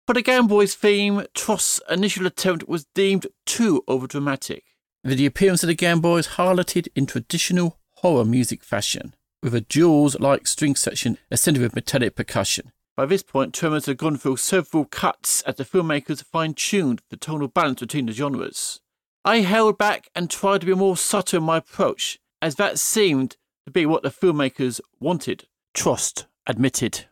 For 0.07 0.15
the 0.15 0.23
Graboids 0.23 0.75
theme, 0.75 1.25
Troost's 1.35 1.81
initial 1.89 2.27
attempt 2.27 2.69
was 2.69 2.87
deemed 2.95 3.27
too 3.47 3.83
overdramatic. 3.89 4.63
The 5.03 5.27
appearance 5.27 5.63
of 5.63 5.69
the 5.69 5.77
Graboids 5.77 6.37
highlighted 6.37 6.89
in 6.95 7.07
traditional 7.07 7.79
horror 7.97 8.25
music 8.25 8.63
fashion, 8.63 9.15
with 9.43 9.55
a 9.55 9.61
Jaws 9.61 10.19
like 10.19 10.47
string 10.47 10.75
section 10.75 11.19
ascended 11.31 11.63
with 11.63 11.75
metallic 11.75 12.17
percussion. 12.17 12.73
By 12.97 13.07
this 13.07 13.23
point, 13.23 13.53
Tremors 13.53 13.87
had 13.87 13.97
gone 13.97 14.17
through 14.17 14.37
several 14.37 14.85
cuts 14.85 15.43
as 15.43 15.57
the 15.57 15.65
filmmakers 15.65 16.25
fine 16.25 16.55
tuned 16.55 17.03
the 17.11 17.17
tonal 17.17 17.49
balance 17.49 17.81
between 17.81 18.07
the 18.07 18.13
genres. 18.13 18.81
I 19.25 19.39
held 19.39 19.79
back 19.79 20.09
and 20.15 20.31
tried 20.31 20.61
to 20.61 20.67
be 20.67 20.75
more 20.75 20.97
subtle 20.97 21.39
in 21.39 21.45
my 21.45 21.57
approach, 21.57 22.19
as 22.41 22.55
that 22.57 22.79
seemed 22.79 23.37
to 23.67 23.73
be 23.73 23.87
what 23.87 24.03
the 24.03 24.11
filmmakers 24.11 24.81
wanted, 25.01 25.47
Troost 25.73 26.27
admitted. 26.47 27.07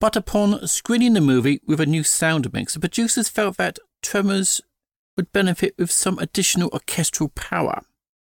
But 0.00 0.16
upon 0.16 0.66
screening 0.66 1.14
the 1.14 1.20
movie 1.20 1.60
with 1.66 1.80
a 1.80 1.86
new 1.86 2.02
sound 2.02 2.52
mix, 2.52 2.74
the 2.74 2.80
producers 2.80 3.28
felt 3.28 3.56
that 3.58 3.78
Tremors 4.02 4.60
would 5.16 5.32
benefit 5.32 5.74
with 5.78 5.90
some 5.90 6.18
additional 6.18 6.70
orchestral 6.72 7.28
power. 7.28 7.82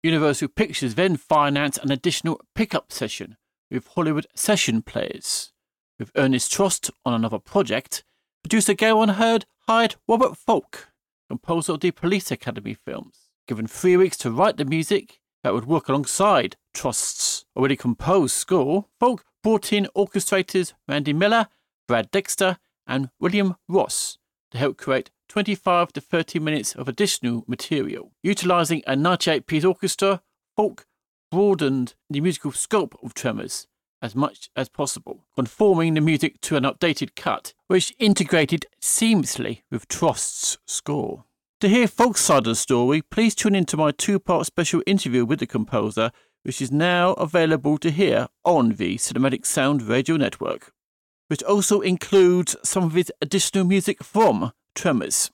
Universal 0.03 0.49
Pictures 0.49 0.95
then 0.95 1.17
financed 1.17 1.79
an 1.83 1.91
additional 1.91 2.39
pickup 2.53 2.91
session 2.91 3.37
with 3.71 3.87
Hollywood 3.87 4.27
session 4.35 4.81
players. 4.81 5.52
With 6.03 6.11
Ernest 6.17 6.51
Troost 6.51 6.91
on 7.05 7.13
another 7.13 7.39
project, 7.39 8.03
producer 8.43 8.73
Gale 8.73 9.07
Hurd 9.07 9.45
hired 9.69 9.95
Robert 10.05 10.35
Folk, 10.35 10.89
composer 11.29 11.71
of 11.71 11.79
the 11.79 11.91
Police 11.91 12.29
Academy 12.29 12.73
films. 12.73 13.29
Given 13.47 13.67
three 13.67 13.95
weeks 13.95 14.17
to 14.17 14.29
write 14.29 14.57
the 14.57 14.65
music 14.65 15.21
that 15.43 15.53
would 15.53 15.63
work 15.63 15.87
alongside 15.87 16.57
Troost's 16.73 17.45
already 17.55 17.77
composed 17.77 18.35
score, 18.35 18.87
Folk 18.99 19.23
brought 19.41 19.71
in 19.71 19.87
orchestrators 19.95 20.73
Randy 20.89 21.13
Miller 21.13 21.47
Brad 21.87 22.11
Dexter, 22.11 22.57
and 22.85 23.09
William 23.21 23.55
Ross 23.69 24.17
to 24.51 24.57
help 24.57 24.75
create 24.75 25.09
25 25.29 25.93
to 25.93 26.01
30 26.01 26.37
minutes 26.39 26.75
of 26.75 26.89
additional 26.89 27.45
material. 27.47 28.11
Utilizing 28.21 28.83
a 28.85 28.97
98 28.97 29.47
piece 29.47 29.63
orchestra, 29.63 30.21
Folk 30.57 30.85
broadened 31.31 31.93
the 32.09 32.19
musical 32.19 32.51
scope 32.51 32.99
of 33.01 33.13
Tremors 33.13 33.67
as 34.03 34.15
much 34.15 34.51
as 34.55 34.69
possible, 34.69 35.25
conforming 35.33 35.95
the 35.95 36.01
music 36.01 36.39
to 36.41 36.55
an 36.55 36.63
updated 36.63 37.15
cut, 37.15 37.55
which 37.65 37.95
integrated 37.97 38.67
seamlessly 38.79 39.63
with 39.71 39.87
Troost's 39.87 40.59
score. 40.67 41.23
To 41.61 41.67
hear 41.67 41.87
the 41.87 42.53
story, 42.53 43.01
please 43.01 43.33
tune 43.33 43.55
into 43.55 43.77
my 43.77 43.89
two 43.89 44.19
part 44.19 44.45
special 44.45 44.83
interview 44.85 45.25
with 45.25 45.39
the 45.39 45.47
composer, 45.47 46.11
which 46.43 46.61
is 46.61 46.71
now 46.71 47.13
available 47.13 47.79
to 47.79 47.89
hear 47.89 48.27
on 48.45 48.73
the 48.75 48.97
Cinematic 48.97 49.47
Sound 49.47 49.81
Radio 49.81 50.17
Network 50.17 50.71
which 51.33 51.41
also 51.43 51.81
includes 51.81 52.55
some 52.63 52.83
of 52.83 52.93
his 52.93 53.11
additional 53.19 53.65
music 53.65 54.03
from 54.03 54.51
Tremors. 54.75 55.31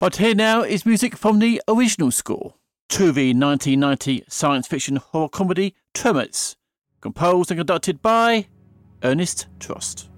But 0.00 0.16
here 0.16 0.34
now 0.34 0.62
is 0.62 0.84
music 0.84 1.16
from 1.16 1.38
the 1.38 1.62
original 1.68 2.10
score 2.10 2.54
to 2.88 3.12
the 3.12 3.32
1990 3.32 4.24
science 4.28 4.66
fiction 4.66 4.96
horror 4.96 5.28
comedy 5.28 5.76
Tremors, 5.94 6.56
composed 7.02 7.50
and 7.50 7.58
conducted 7.58 8.00
by 8.00 8.46
Ernest 9.02 9.48
Troost. 9.60 10.08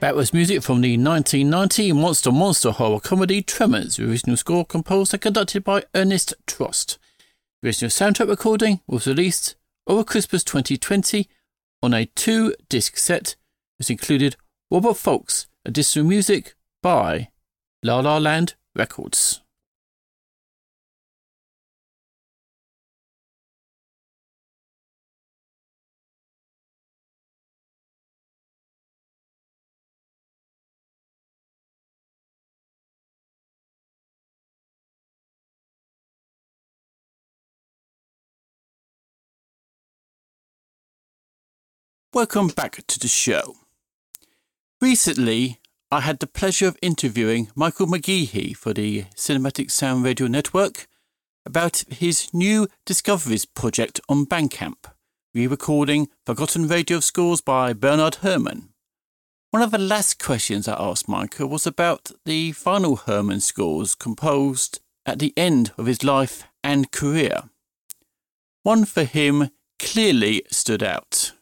That 0.00 0.16
was 0.16 0.32
music 0.32 0.62
from 0.62 0.80
the 0.80 0.96
1990 0.96 1.92
monster 1.92 2.32
monster 2.32 2.70
horror 2.70 3.00
comedy 3.00 3.42
Tremors, 3.42 3.98
original 3.98 4.38
score 4.38 4.64
composed 4.64 5.12
and 5.12 5.20
conducted 5.20 5.62
by 5.62 5.84
Ernest 5.94 6.32
Troost. 6.46 6.98
The 7.60 7.68
original 7.68 7.90
soundtrack 7.90 8.28
recording 8.28 8.80
was 8.86 9.06
released 9.06 9.56
over 9.86 10.02
Christmas 10.02 10.42
2020 10.42 11.28
on 11.82 11.92
a 11.92 12.06
two 12.06 12.54
disc 12.70 12.96
set, 12.96 13.36
which 13.78 13.90
included 13.90 14.36
Robert 14.70 14.96
Folk's 14.96 15.48
additional 15.66 16.06
music 16.06 16.54
by 16.82 17.28
La 17.82 18.00
La 18.00 18.16
Land 18.16 18.54
Records. 18.74 19.42
Welcome 42.12 42.48
back 42.48 42.84
to 42.88 42.98
the 42.98 43.06
show. 43.06 43.54
Recently, 44.80 45.60
I 45.92 46.00
had 46.00 46.18
the 46.18 46.26
pleasure 46.26 46.66
of 46.66 46.76
interviewing 46.82 47.52
Michael 47.54 47.86
McGeehee 47.86 48.56
for 48.56 48.74
the 48.74 49.04
Cinematic 49.14 49.70
Sound 49.70 50.02
Radio 50.02 50.26
Network 50.26 50.88
about 51.46 51.84
his 51.88 52.34
new 52.34 52.66
Discoveries 52.84 53.44
project 53.44 54.00
on 54.08 54.26
Bandcamp, 54.26 54.86
re 55.34 55.46
recording 55.46 56.08
Forgotten 56.26 56.66
Radio 56.66 56.98
Scores 56.98 57.40
by 57.40 57.72
Bernard 57.72 58.16
Herrmann. 58.16 58.70
One 59.52 59.62
of 59.62 59.70
the 59.70 59.78
last 59.78 60.18
questions 60.18 60.66
I 60.66 60.74
asked 60.82 61.08
Michael 61.08 61.48
was 61.48 61.64
about 61.64 62.10
the 62.24 62.50
final 62.50 62.96
Herrmann 62.96 63.40
scores 63.40 63.94
composed 63.94 64.80
at 65.06 65.20
the 65.20 65.32
end 65.36 65.70
of 65.78 65.86
his 65.86 66.02
life 66.02 66.42
and 66.64 66.90
career. 66.90 67.50
One 68.64 68.84
for 68.84 69.04
him 69.04 69.50
clearly 69.78 70.42
stood 70.50 70.82
out. 70.82 71.34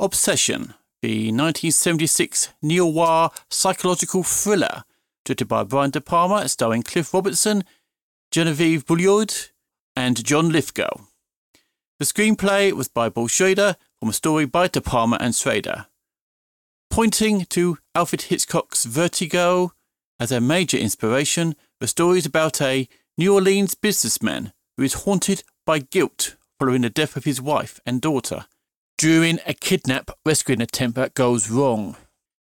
Obsession, 0.00 0.74
the 1.02 1.32
1976 1.32 2.50
neo-noir 2.62 3.32
psychological 3.50 4.22
thriller, 4.22 4.84
directed 5.24 5.48
by 5.48 5.64
Brian 5.64 5.90
De 5.90 6.00
Palma, 6.00 6.48
starring 6.48 6.84
Cliff 6.84 7.12
Robertson, 7.12 7.64
Genevieve 8.30 8.86
Bujold, 8.86 9.50
and 9.96 10.24
John 10.24 10.50
Lithgow. 10.50 11.00
The 11.98 12.04
screenplay 12.04 12.72
was 12.72 12.86
by 12.86 13.08
Paul 13.08 13.26
Schrader 13.26 13.74
from 13.98 14.10
a 14.10 14.12
story 14.12 14.44
by 14.44 14.68
De 14.68 14.80
Palma 14.80 15.18
and 15.20 15.34
Schrader. 15.34 15.86
Pointing 16.90 17.46
to 17.46 17.78
Alfred 17.96 18.22
Hitchcock's 18.22 18.84
Vertigo 18.84 19.72
as 20.20 20.30
a 20.30 20.40
major 20.40 20.76
inspiration, 20.76 21.56
the 21.80 21.88
story 21.88 22.18
is 22.18 22.26
about 22.26 22.62
a 22.62 22.88
New 23.16 23.34
Orleans 23.34 23.74
businessman 23.74 24.52
who 24.76 24.84
is 24.84 25.02
haunted 25.02 25.42
by 25.66 25.80
guilt 25.80 26.36
following 26.56 26.82
the 26.82 26.90
death 26.90 27.16
of 27.16 27.24
his 27.24 27.42
wife 27.42 27.80
and 27.84 28.00
daughter 28.00 28.46
during 28.98 29.38
a 29.46 29.54
kidnap 29.54 30.10
rescuing 30.26 30.60
attempt 30.60 30.96
that 30.96 31.14
goes 31.14 31.48
wrong. 31.48 31.96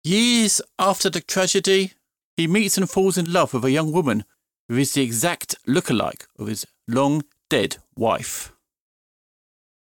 Years 0.03 0.61
after 0.77 1.09
the 1.09 1.21
tragedy, 1.21 1.93
he 2.35 2.45
meets 2.45 2.77
and 2.77 2.89
falls 2.89 3.17
in 3.17 3.31
love 3.31 3.53
with 3.53 3.65
a 3.65 3.71
young 3.71 3.91
woman 3.91 4.25
who 4.67 4.77
is 4.77 4.93
the 4.93 5.01
exact 5.01 5.55
look-alike 5.65 6.27
of 6.37 6.47
his 6.47 6.67
long 6.87 7.23
dead 7.49 7.77
wife. 7.95 8.53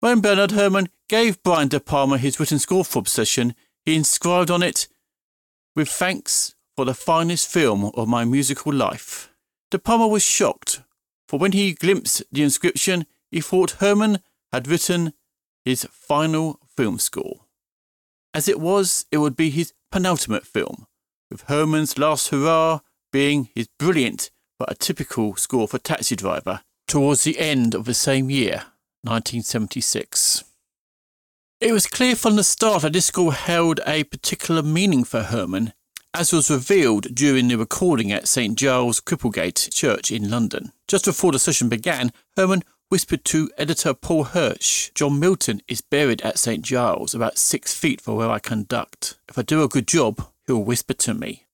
When 0.00 0.20
Bernard 0.20 0.52
Herrmann 0.52 0.88
gave 1.08 1.42
Brian 1.42 1.68
De 1.68 1.80
Palma 1.80 2.18
his 2.18 2.38
written 2.40 2.58
score 2.58 2.84
for 2.84 3.00
Obsession, 3.00 3.54
he 3.84 3.96
inscribed 3.96 4.50
on 4.50 4.62
it, 4.62 4.88
with 5.74 5.88
thanks 5.88 6.54
for 6.76 6.84
the 6.84 6.94
finest 6.94 7.48
film 7.48 7.90
of 7.94 8.08
my 8.08 8.24
musical 8.24 8.72
life. 8.72 9.32
De 9.70 9.78
Palma 9.78 10.06
was 10.06 10.22
shocked, 10.22 10.82
for 11.28 11.38
when 11.38 11.52
he 11.52 11.72
glimpsed 11.72 12.22
the 12.30 12.42
inscription, 12.42 13.06
he 13.30 13.40
thought 13.40 13.76
Herrmann 13.80 14.20
had 14.52 14.68
written 14.68 15.12
his 15.64 15.84
final 15.90 16.58
film 16.76 16.98
score. 16.98 17.46
As 18.34 18.48
it 18.48 18.60
was, 18.60 19.06
it 19.10 19.18
would 19.18 19.36
be 19.36 19.50
his 19.50 19.74
penultimate 19.90 20.46
film, 20.46 20.86
with 21.30 21.42
Herrmann's 21.42 21.98
Last 21.98 22.30
Hurrah 22.30 22.80
being 23.12 23.50
his 23.54 23.68
brilliant 23.78 24.30
but 24.58 24.70
atypical 24.70 25.38
score 25.38 25.68
for 25.68 25.78
Taxi 25.78 26.16
Driver 26.16 26.62
towards 26.88 27.24
the 27.24 27.38
end 27.38 27.74
of 27.74 27.84
the 27.84 27.94
same 27.94 28.30
year, 28.30 28.64
1976. 29.02 30.44
It 31.60 31.72
was 31.72 31.86
clear 31.86 32.16
from 32.16 32.36
the 32.36 32.44
start 32.44 32.82
that 32.82 32.92
this 32.92 33.06
score 33.06 33.32
held 33.32 33.80
a 33.86 34.04
particular 34.04 34.62
meaning 34.62 35.04
for 35.04 35.22
Herrmann, 35.22 35.74
as 36.14 36.32
was 36.32 36.50
revealed 36.50 37.14
during 37.14 37.48
the 37.48 37.56
recording 37.56 38.12
at 38.12 38.28
St 38.28 38.58
Giles 38.58 39.00
Cripplegate 39.00 39.72
Church 39.72 40.10
in 40.10 40.28
London. 40.28 40.72
Just 40.88 41.04
before 41.04 41.32
the 41.32 41.38
session 41.38 41.68
began, 41.68 42.12
Herrmann 42.36 42.64
whispered 42.92 43.24
to 43.24 43.48
editor 43.56 43.94
Paul 43.94 44.22
Hirsch, 44.22 44.90
John 44.94 45.18
Milton 45.18 45.62
is 45.66 45.80
buried 45.80 46.20
at 46.20 46.38
St. 46.38 46.62
Giles, 46.62 47.14
about 47.14 47.38
six 47.38 47.72
feet 47.72 48.02
from 48.02 48.16
where 48.16 48.28
I 48.28 48.38
conduct. 48.38 49.16
If 49.30 49.38
I 49.38 49.40
do 49.40 49.62
a 49.62 49.68
good 49.68 49.88
job, 49.88 50.28
he'll 50.46 50.62
whisper 50.62 50.92
to 50.92 51.14
me. 51.14 51.46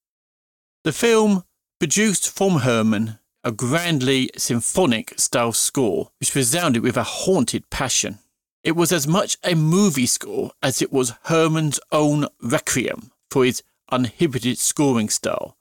The 0.82 0.90
film 0.90 1.44
produced 1.78 2.28
from 2.28 2.62
Herrmann, 2.62 3.20
a 3.44 3.52
grandly 3.52 4.30
symphonic 4.36 5.14
style 5.16 5.52
score, 5.52 6.10
which 6.18 6.34
resounded 6.34 6.82
with 6.82 6.96
a 6.96 7.04
haunted 7.04 7.70
passion. 7.70 8.18
It 8.64 8.74
was 8.74 8.90
as 8.90 9.06
much 9.06 9.36
a 9.44 9.54
movie 9.54 10.06
score 10.06 10.50
as 10.60 10.82
it 10.82 10.92
was 10.92 11.14
Herrmann's 11.26 11.78
own 11.92 12.26
requiem 12.42 13.12
for 13.30 13.44
his 13.44 13.62
uninhibited 13.92 14.58
scoring 14.58 15.08
style 15.08 15.56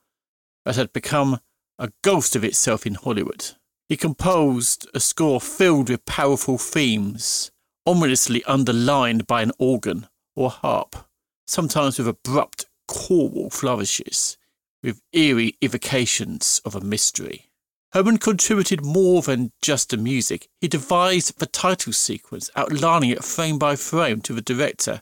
that 0.66 0.76
had 0.76 0.92
become 0.92 1.40
a 1.78 1.92
ghost 2.02 2.36
of 2.36 2.44
itself 2.44 2.88
in 2.88 2.96
Hollywood. 2.96 3.52
He 3.90 3.96
composed 3.96 4.88
a 4.94 5.00
score 5.00 5.40
filled 5.40 5.90
with 5.90 6.06
powerful 6.06 6.58
themes, 6.58 7.52
ominously 7.86 8.44
underlined 8.44 9.28
by 9.28 9.42
an 9.42 9.54
organ 9.58 10.08
or 10.36 10.50
harp, 10.50 11.08
sometimes 11.46 11.98
with 11.98 12.08
abrupt 12.08 12.66
choral 12.88 13.50
flourishes, 13.50 14.38
with 14.84 15.02
eerie 15.14 15.56
evocations 15.64 16.62
of 16.66 16.76
a 16.76 16.82
mystery. 16.82 17.50
Herrmann 17.94 18.18
contributed 18.18 18.84
more 18.84 19.22
than 19.22 19.54
just 19.62 19.90
the 19.90 19.98
music. 19.98 20.50
He 20.60 20.68
devised 20.68 21.40
the 21.40 21.46
title 21.46 21.94
sequence, 21.94 22.50
outlining 22.58 23.12
it 23.12 23.24
frame 23.24 23.58
by 23.58 23.78
frame 23.78 24.22
to 24.24 24.34
the 24.34 24.42
director, 24.42 25.02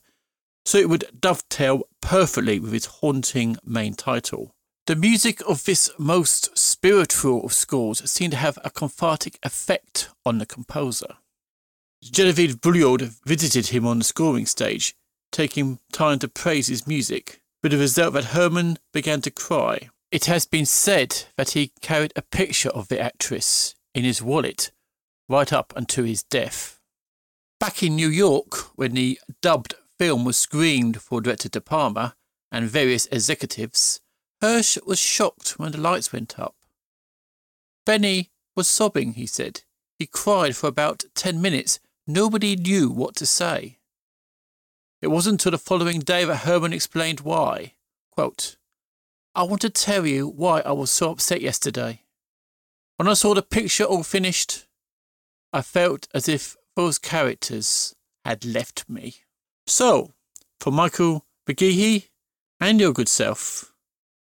so 0.63 0.77
it 0.77 0.89
would 0.89 1.05
dovetail 1.19 1.87
perfectly 2.01 2.59
with 2.59 2.71
his 2.71 2.85
haunting 2.85 3.57
main 3.65 3.95
title. 3.95 4.53
The 4.87 4.95
music 4.95 5.41
of 5.47 5.63
this 5.63 5.89
most 5.97 6.55
spiritual 6.55 7.43
of 7.43 7.53
scores 7.53 8.07
seemed 8.07 8.33
to 8.33 8.37
have 8.37 8.59
a 8.63 8.69
cathartic 8.69 9.39
effect 9.41 10.09
on 10.23 10.37
the 10.37 10.45
composer. 10.45 11.17
Genevieve 12.03 12.61
Bujold 12.61 13.01
visited 13.25 13.67
him 13.67 13.87
on 13.87 13.97
the 13.97 14.03
scoring 14.03 14.45
stage, 14.45 14.95
taking 15.31 15.79
time 15.91 16.19
to 16.19 16.27
praise 16.27 16.67
his 16.67 16.85
music, 16.85 17.41
with 17.63 17.71
the 17.71 17.79
result 17.79 18.13
that 18.13 18.25
Herrmann 18.25 18.77
began 18.93 19.21
to 19.21 19.31
cry. 19.31 19.89
It 20.11 20.25
has 20.25 20.45
been 20.45 20.67
said 20.67 21.23
that 21.35 21.51
he 21.51 21.71
carried 21.81 22.13
a 22.15 22.21
picture 22.21 22.69
of 22.69 22.87
the 22.87 22.99
actress 22.99 23.73
in 23.95 24.03
his 24.03 24.21
wallet 24.21 24.71
right 25.27 25.51
up 25.51 25.73
until 25.75 26.05
his 26.05 26.21
death. 26.21 26.79
Back 27.59 27.81
in 27.81 27.95
New 27.95 28.09
York, 28.09 28.77
when 28.77 28.93
the 28.93 29.19
dubbed 29.41 29.73
film 29.97 30.25
was 30.25 30.37
screened 30.37 31.01
for 31.01 31.21
director 31.21 31.49
De 31.49 31.59
Palma 31.59 32.15
and 32.51 32.69
various 32.69 33.07
executives, 33.07 34.01
Hirsch 34.41 34.77
was 34.85 34.99
shocked 34.99 35.57
when 35.57 35.71
the 35.71 35.79
lights 35.79 36.11
went 36.11 36.37
up. 36.39 36.55
Benny 37.85 38.31
was 38.55 38.67
sobbing, 38.67 39.13
he 39.13 39.25
said. 39.25 39.61
He 39.97 40.07
cried 40.07 40.55
for 40.55 40.67
about 40.67 41.05
ten 41.13 41.41
minutes. 41.41 41.79
Nobody 42.07 42.55
knew 42.55 42.89
what 42.89 43.15
to 43.17 43.25
say. 43.25 43.79
It 45.01 45.07
wasn't 45.07 45.35
until 45.35 45.51
the 45.51 45.57
following 45.57 45.99
day 45.99 46.25
that 46.25 46.37
Herrmann 46.37 46.73
explained 46.73 47.21
why. 47.21 47.73
Quote, 48.11 48.57
I 49.33 49.43
want 49.43 49.61
to 49.61 49.69
tell 49.69 50.05
you 50.05 50.27
why 50.27 50.61
I 50.61 50.71
was 50.71 50.89
so 50.89 51.11
upset 51.11 51.41
yesterday. 51.41 52.01
When 52.97 53.07
I 53.07 53.13
saw 53.13 53.33
the 53.33 53.41
picture 53.41 53.83
all 53.83 54.03
finished, 54.03 54.65
I 55.51 55.61
felt 55.61 56.07
as 56.13 56.29
if 56.29 56.55
those 56.75 56.97
characters 56.97 57.95
had 58.23 58.45
left 58.45 58.89
me. 58.89 59.17
So, 59.67 60.13
for 60.59 60.71
Michael 60.71 61.25
McGeehee 61.47 62.09
and 62.59 62.79
your 62.79 62.93
good 62.93 63.09
self, 63.09 63.73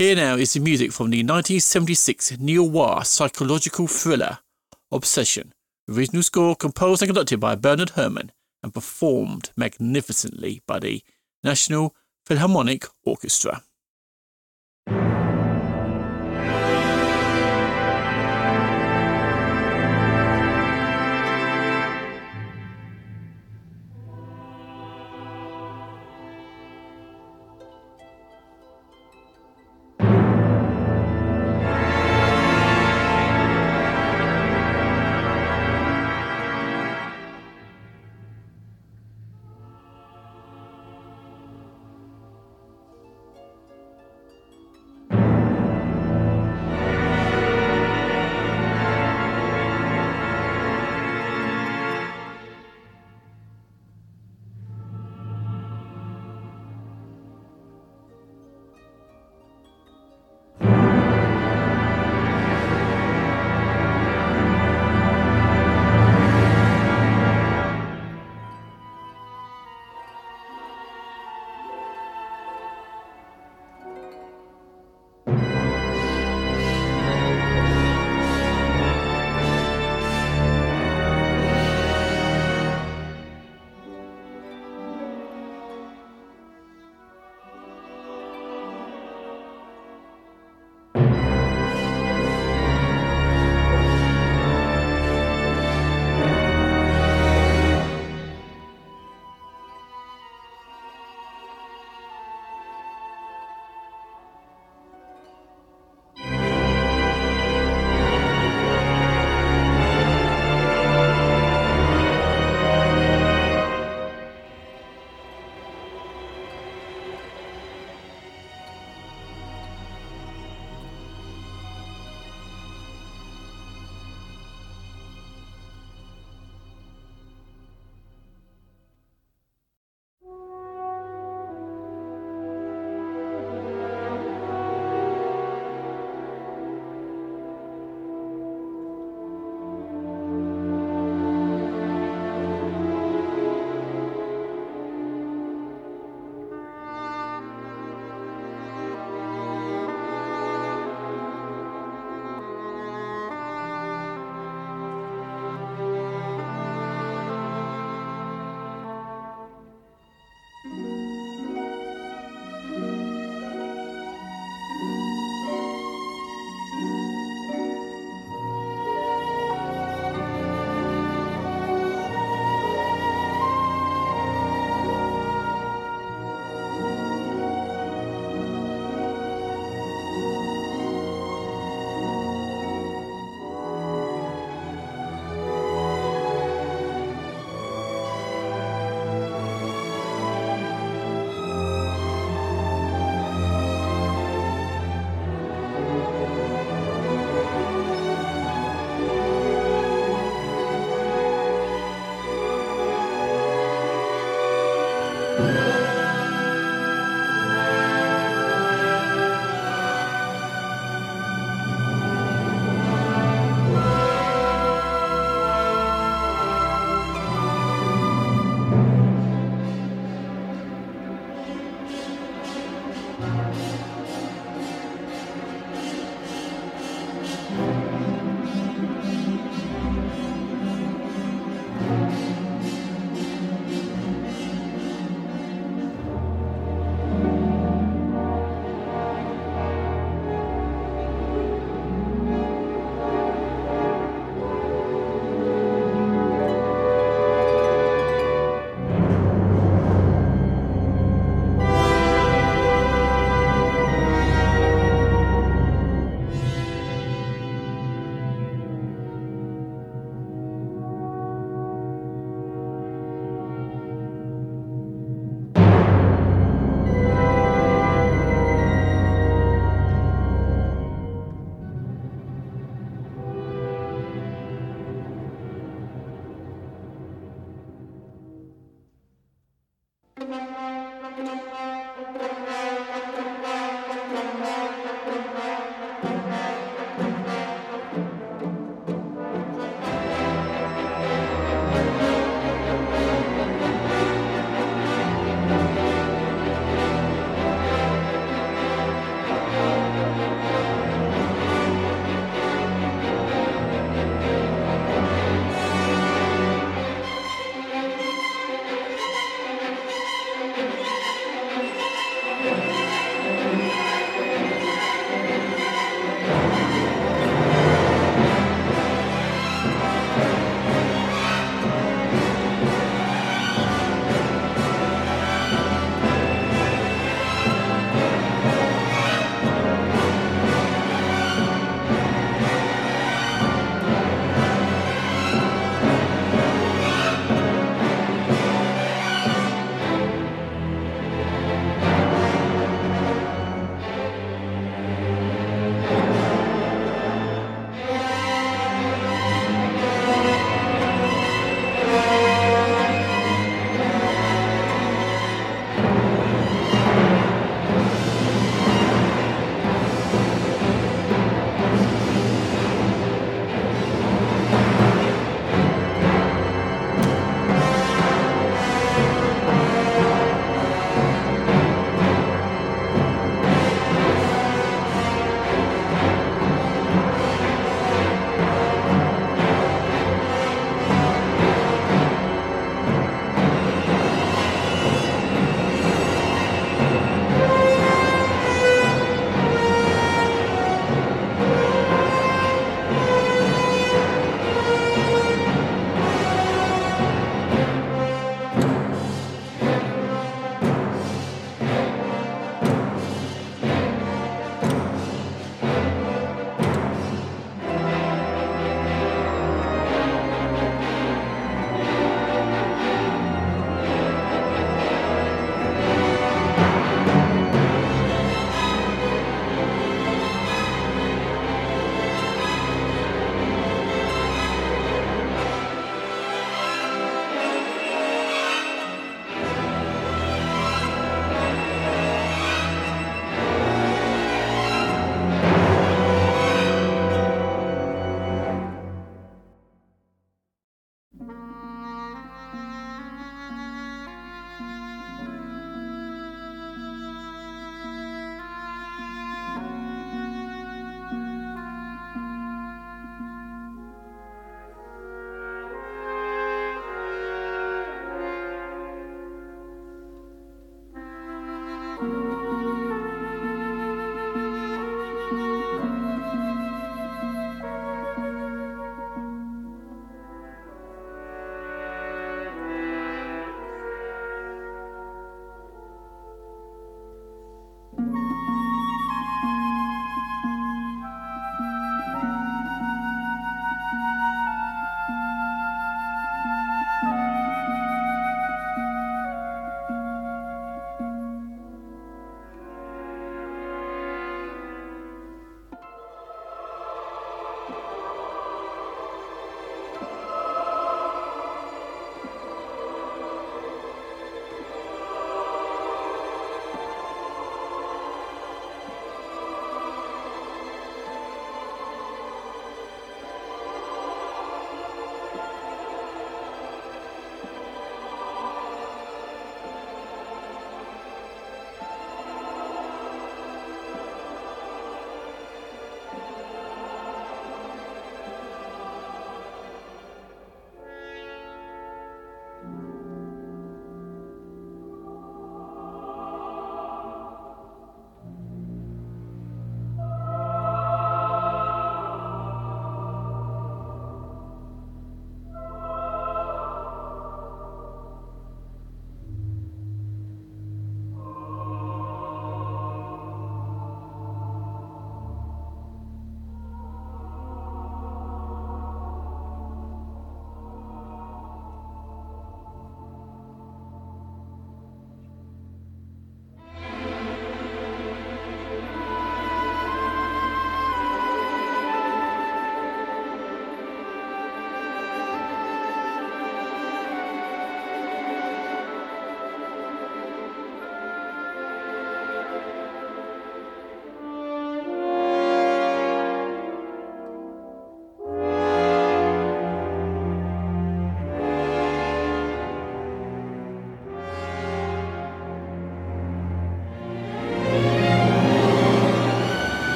here 0.00 0.16
now 0.16 0.34
is 0.34 0.54
the 0.54 0.60
music 0.60 0.92
from 0.92 1.10
the 1.10 1.18
1976 1.18 2.38
neo-noir 2.40 3.04
psychological 3.04 3.86
thriller 3.86 4.38
Obsession, 4.90 5.52
original 5.90 6.22
score 6.22 6.56
composed 6.56 7.02
and 7.02 7.10
conducted 7.10 7.38
by 7.38 7.54
Bernard 7.54 7.90
Herrmann 7.90 8.32
and 8.62 8.72
performed 8.72 9.50
magnificently 9.58 10.62
by 10.66 10.78
the 10.78 11.02
National 11.44 11.94
Philharmonic 12.24 12.86
Orchestra. 13.04 13.62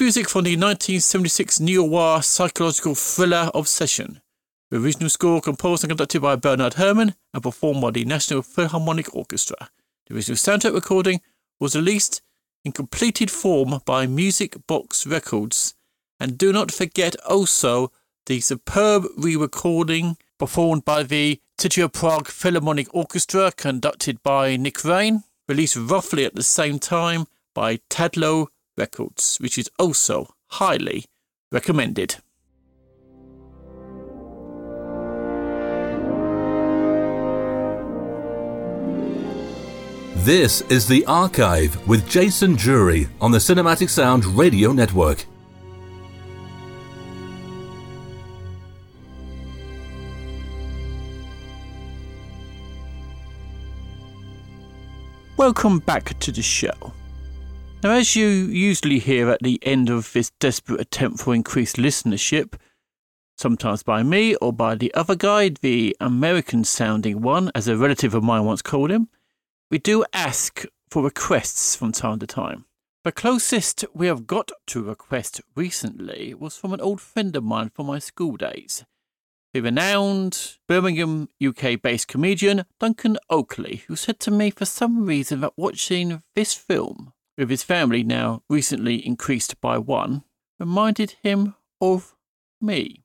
Music 0.00 0.28
from 0.28 0.44
the 0.44 0.56
1976 0.56 1.58
neo-noir 1.58 2.22
psychological 2.22 2.94
thriller 2.94 3.50
Obsession. 3.54 4.20
The 4.70 4.78
original 4.78 5.10
score 5.10 5.40
composed 5.40 5.82
and 5.82 5.90
conducted 5.90 6.22
by 6.22 6.36
Bernard 6.36 6.74
Herrmann 6.74 7.14
and 7.34 7.42
performed 7.42 7.80
by 7.80 7.90
the 7.90 8.04
National 8.04 8.42
Philharmonic 8.42 9.14
Orchestra. 9.14 9.70
The 10.06 10.14
original 10.14 10.36
soundtrack 10.36 10.72
recording 10.72 11.20
was 11.58 11.74
released 11.74 12.22
in 12.64 12.72
completed 12.72 13.30
form 13.30 13.80
by 13.84 14.06
Music 14.06 14.56
Box 14.66 15.06
Records. 15.06 15.74
And 16.20 16.38
do 16.38 16.52
not 16.52 16.70
forget 16.70 17.16
also 17.28 17.90
the 18.26 18.40
superb 18.40 19.06
re-recording 19.16 20.16
performed 20.38 20.84
by 20.84 21.02
the 21.02 21.40
City 21.58 21.80
of 21.80 21.92
Prague 21.92 22.28
Philharmonic 22.28 22.94
Orchestra 22.94 23.50
conducted 23.50 24.22
by 24.22 24.56
Nick 24.56 24.84
Raine, 24.84 25.24
released 25.48 25.76
roughly 25.76 26.24
at 26.24 26.34
the 26.34 26.42
same 26.42 26.78
time 26.78 27.26
by 27.54 27.78
Tadlow 27.90 28.46
Records, 28.82 29.36
which 29.40 29.58
is 29.58 29.70
also 29.78 30.34
highly 30.48 31.04
recommended. 31.52 32.16
This 40.24 40.62
is 40.62 40.88
The 40.88 41.04
Archive 41.06 41.72
with 41.86 42.08
Jason 42.08 42.56
Drury 42.56 43.08
on 43.20 43.30
the 43.30 43.38
Cinematic 43.38 43.88
Sound 43.88 44.24
Radio 44.24 44.72
Network. 44.72 45.26
Welcome 55.36 55.78
back 55.78 56.18
to 56.18 56.32
the 56.32 56.42
show. 56.42 56.92
Now, 57.82 57.94
as 57.94 58.14
you 58.14 58.28
usually 58.28 59.00
hear 59.00 59.28
at 59.28 59.42
the 59.42 59.58
end 59.62 59.90
of 59.90 60.12
this 60.12 60.30
desperate 60.38 60.80
attempt 60.80 61.18
for 61.18 61.34
increased 61.34 61.78
listenership, 61.78 62.54
sometimes 63.36 63.82
by 63.82 64.04
me 64.04 64.36
or 64.36 64.52
by 64.52 64.76
the 64.76 64.94
other 64.94 65.16
guy, 65.16 65.48
the 65.48 65.96
American 65.98 66.62
sounding 66.62 67.22
one, 67.22 67.50
as 67.56 67.66
a 67.66 67.76
relative 67.76 68.14
of 68.14 68.22
mine 68.22 68.44
once 68.44 68.62
called 68.62 68.92
him, 68.92 69.08
we 69.68 69.78
do 69.78 70.04
ask 70.12 70.64
for 70.90 71.02
requests 71.02 71.74
from 71.74 71.90
time 71.90 72.20
to 72.20 72.26
time. 72.26 72.66
The 73.02 73.10
closest 73.10 73.84
we 73.92 74.06
have 74.06 74.28
got 74.28 74.52
to 74.68 74.84
request 74.84 75.40
recently 75.56 76.34
was 76.34 76.56
from 76.56 76.72
an 76.72 76.80
old 76.80 77.00
friend 77.00 77.34
of 77.34 77.42
mine 77.42 77.72
from 77.74 77.86
my 77.86 77.98
school 77.98 78.36
days, 78.36 78.84
the 79.52 79.60
renowned 79.60 80.56
Birmingham 80.68 81.30
UK 81.44 81.82
based 81.82 82.06
comedian 82.06 82.64
Duncan 82.78 83.18
Oakley, 83.28 83.82
who 83.88 83.96
said 83.96 84.20
to 84.20 84.30
me 84.30 84.50
for 84.50 84.66
some 84.66 85.04
reason 85.04 85.40
that 85.40 85.54
watching 85.56 86.22
this 86.36 86.54
film 86.54 87.12
with 87.36 87.50
his 87.50 87.62
family, 87.62 88.02
now 88.02 88.42
recently 88.48 89.04
increased 89.06 89.60
by 89.60 89.78
one, 89.78 90.24
reminded 90.58 91.16
him 91.22 91.54
of 91.80 92.14
me. 92.60 93.04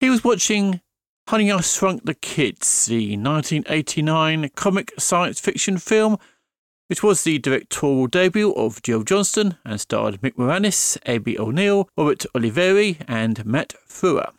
He 0.00 0.10
was 0.10 0.24
watching 0.24 0.80
Honey, 1.28 1.52
I 1.52 1.60
Shrunk 1.60 2.04
the 2.04 2.14
Kids, 2.14 2.86
the 2.86 3.16
1989 3.16 4.50
comic 4.50 4.92
science 4.98 5.40
fiction 5.40 5.78
film, 5.78 6.18
which 6.88 7.02
was 7.02 7.22
the 7.22 7.38
directorial 7.38 8.06
debut 8.06 8.52
of 8.52 8.82
Joe 8.82 9.02
Johnston 9.02 9.56
and 9.64 9.80
starred 9.80 10.18
Rick 10.20 10.36
Moranis, 10.36 10.98
Amy 11.06 11.38
O'Neill, 11.38 11.88
Robert 11.96 12.26
Oliveri, 12.34 13.02
and 13.08 13.46
Matt 13.46 13.74
Frewer. 13.88 14.32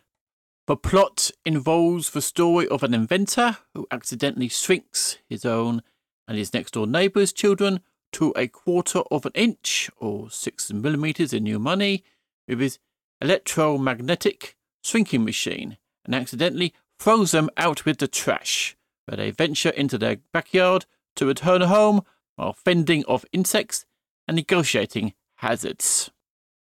The 0.66 0.76
plot 0.76 1.30
involves 1.44 2.10
the 2.10 2.22
story 2.22 2.68
of 2.68 2.82
an 2.82 2.94
inventor 2.94 3.58
who 3.74 3.86
accidentally 3.90 4.48
shrinks 4.48 5.18
his 5.28 5.44
own 5.44 5.82
and 6.28 6.38
his 6.38 6.54
next 6.54 6.74
door 6.74 6.86
neighbour's 6.86 7.32
children 7.32 7.80
to 8.14 8.32
a 8.36 8.48
quarter 8.48 9.00
of 9.10 9.26
an 9.26 9.32
inch, 9.34 9.90
or 9.98 10.30
six 10.30 10.72
millimetres 10.72 11.32
in 11.32 11.42
new 11.44 11.58
money, 11.58 12.04
with 12.48 12.60
his 12.60 12.78
electromagnetic 13.20 14.56
shrinking 14.82 15.24
machine 15.24 15.78
and 16.04 16.14
accidentally 16.14 16.74
throws 16.98 17.32
them 17.32 17.50
out 17.56 17.84
with 17.84 17.98
the 17.98 18.08
trash, 18.08 18.76
where 19.06 19.16
they 19.16 19.30
venture 19.30 19.70
into 19.70 19.98
their 19.98 20.18
backyard 20.32 20.86
to 21.16 21.26
return 21.26 21.62
home 21.62 22.02
while 22.36 22.52
fending 22.52 23.04
off 23.04 23.24
insects 23.32 23.84
and 24.28 24.36
negotiating 24.36 25.12
hazards. 25.36 26.10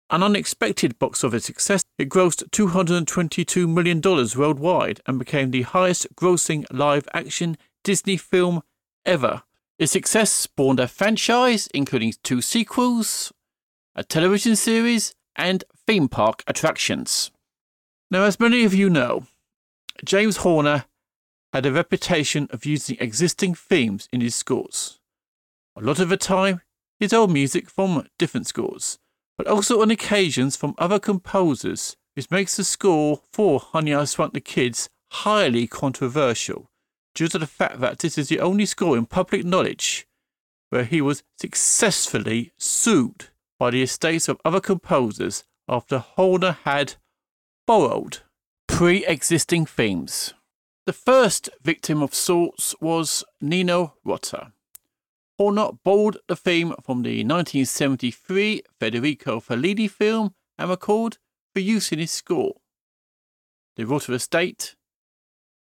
An 0.10 0.24
unexpected 0.24 1.00
box 1.00 1.24
office 1.24 1.46
success, 1.46 1.84
it 1.98 2.10
grossed 2.10 2.50
$222 2.50 3.68
million 3.68 4.02
worldwide 4.02 5.02
and 5.06 5.18
became 5.18 5.52
the 5.52 5.64
highest 5.64 6.08
grossing 6.16 6.66
live 6.72 7.08
action 7.14 7.58
Disney 7.84 8.18
film 8.18 8.62
ever. 9.06 9.44
Its 9.84 9.92
success 9.92 10.32
spawned 10.32 10.80
a 10.80 10.88
franchise, 10.88 11.68
including 11.74 12.14
two 12.24 12.40
sequels, 12.40 13.34
a 13.94 14.02
television 14.02 14.56
series, 14.56 15.14
and 15.36 15.66
theme 15.86 16.08
park 16.08 16.42
attractions. 16.48 17.32
Now, 18.10 18.24
as 18.24 18.40
many 18.40 18.64
of 18.64 18.74
you 18.74 18.90
know, 18.90 19.26
James 20.06 20.38
Horner 20.38 20.86
had 21.52 21.66
a 21.66 21.72
reputation 21.74 22.48
of 22.52 22.66
using 22.66 22.96
existing 23.02 23.56
themes 23.56 24.08
in 24.14 24.22
his 24.22 24.36
scores. 24.36 25.02
A 25.76 25.82
lot 25.82 26.00
of 26.00 26.08
the 26.08 26.16
time, 26.16 26.62
his 26.98 27.12
old 27.12 27.34
music 27.34 27.70
from 27.70 28.08
different 28.18 28.48
scores, 28.48 29.00
but 29.38 29.48
also 29.48 29.82
on 29.82 29.92
occasions 29.92 30.56
from 30.56 30.76
other 30.78 30.98
composers, 30.98 31.98
which 32.16 32.32
makes 32.32 32.56
the 32.56 32.64
score 32.64 33.20
for 33.34 33.60
Honey 33.60 33.94
I 33.94 34.06
Shrunk 34.06 34.32
the 34.32 34.40
Kids 34.40 34.88
highly 35.12 35.68
controversial 35.68 36.70
due 37.14 37.28
to 37.28 37.38
the 37.38 37.48
fact 37.48 37.80
that 37.80 38.00
this 38.00 38.18
is 38.18 38.30
the 38.30 38.40
only 38.40 38.66
score 38.66 38.98
in 38.98 39.06
public 39.06 39.46
knowledge 39.46 40.08
where 40.70 40.84
he 40.84 41.02
was 41.02 41.24
successfully 41.38 42.52
sued 42.58 43.26
by 43.60 43.70
the 43.70 43.84
estates 43.84 44.28
of 44.28 44.42
other 44.44 44.60
composers 44.60 45.44
after 45.70 46.00
Horner 46.00 46.58
had 46.64 46.96
borrowed 47.68 48.20
pre 48.68 49.06
existing 49.06 49.66
themes. 49.66 50.34
The 50.86 50.94
first 50.94 51.50
victim 51.62 52.02
of 52.02 52.14
sorts 52.14 52.76
was 52.82 53.24
Nino 53.40 53.94
Rota. 54.04 54.52
Horner 55.38 55.70
borrowed 55.84 56.18
the 56.28 56.36
theme 56.36 56.74
from 56.84 57.04
the 57.04 57.24
1973 57.24 58.64
Federico 58.80 59.40
Fellini 59.40 59.90
film 59.90 60.34
and 60.58 60.70
recorded 60.70 61.20
for 61.54 61.60
use 61.60 61.92
in 61.92 62.00
his 62.00 62.12
score. 62.12 62.56
The 63.76 63.86
Rota 63.86 64.14
estate, 64.14 64.76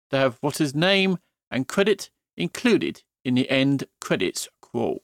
they 0.10 0.20
have 0.20 0.40
Rota's 0.44 0.76
name 0.76 1.20
and 1.54 1.68
credit 1.68 2.10
included 2.36 3.04
in 3.24 3.36
the 3.36 3.50
end 3.50 3.86
credits 4.02 4.50
crawl. 4.62 5.02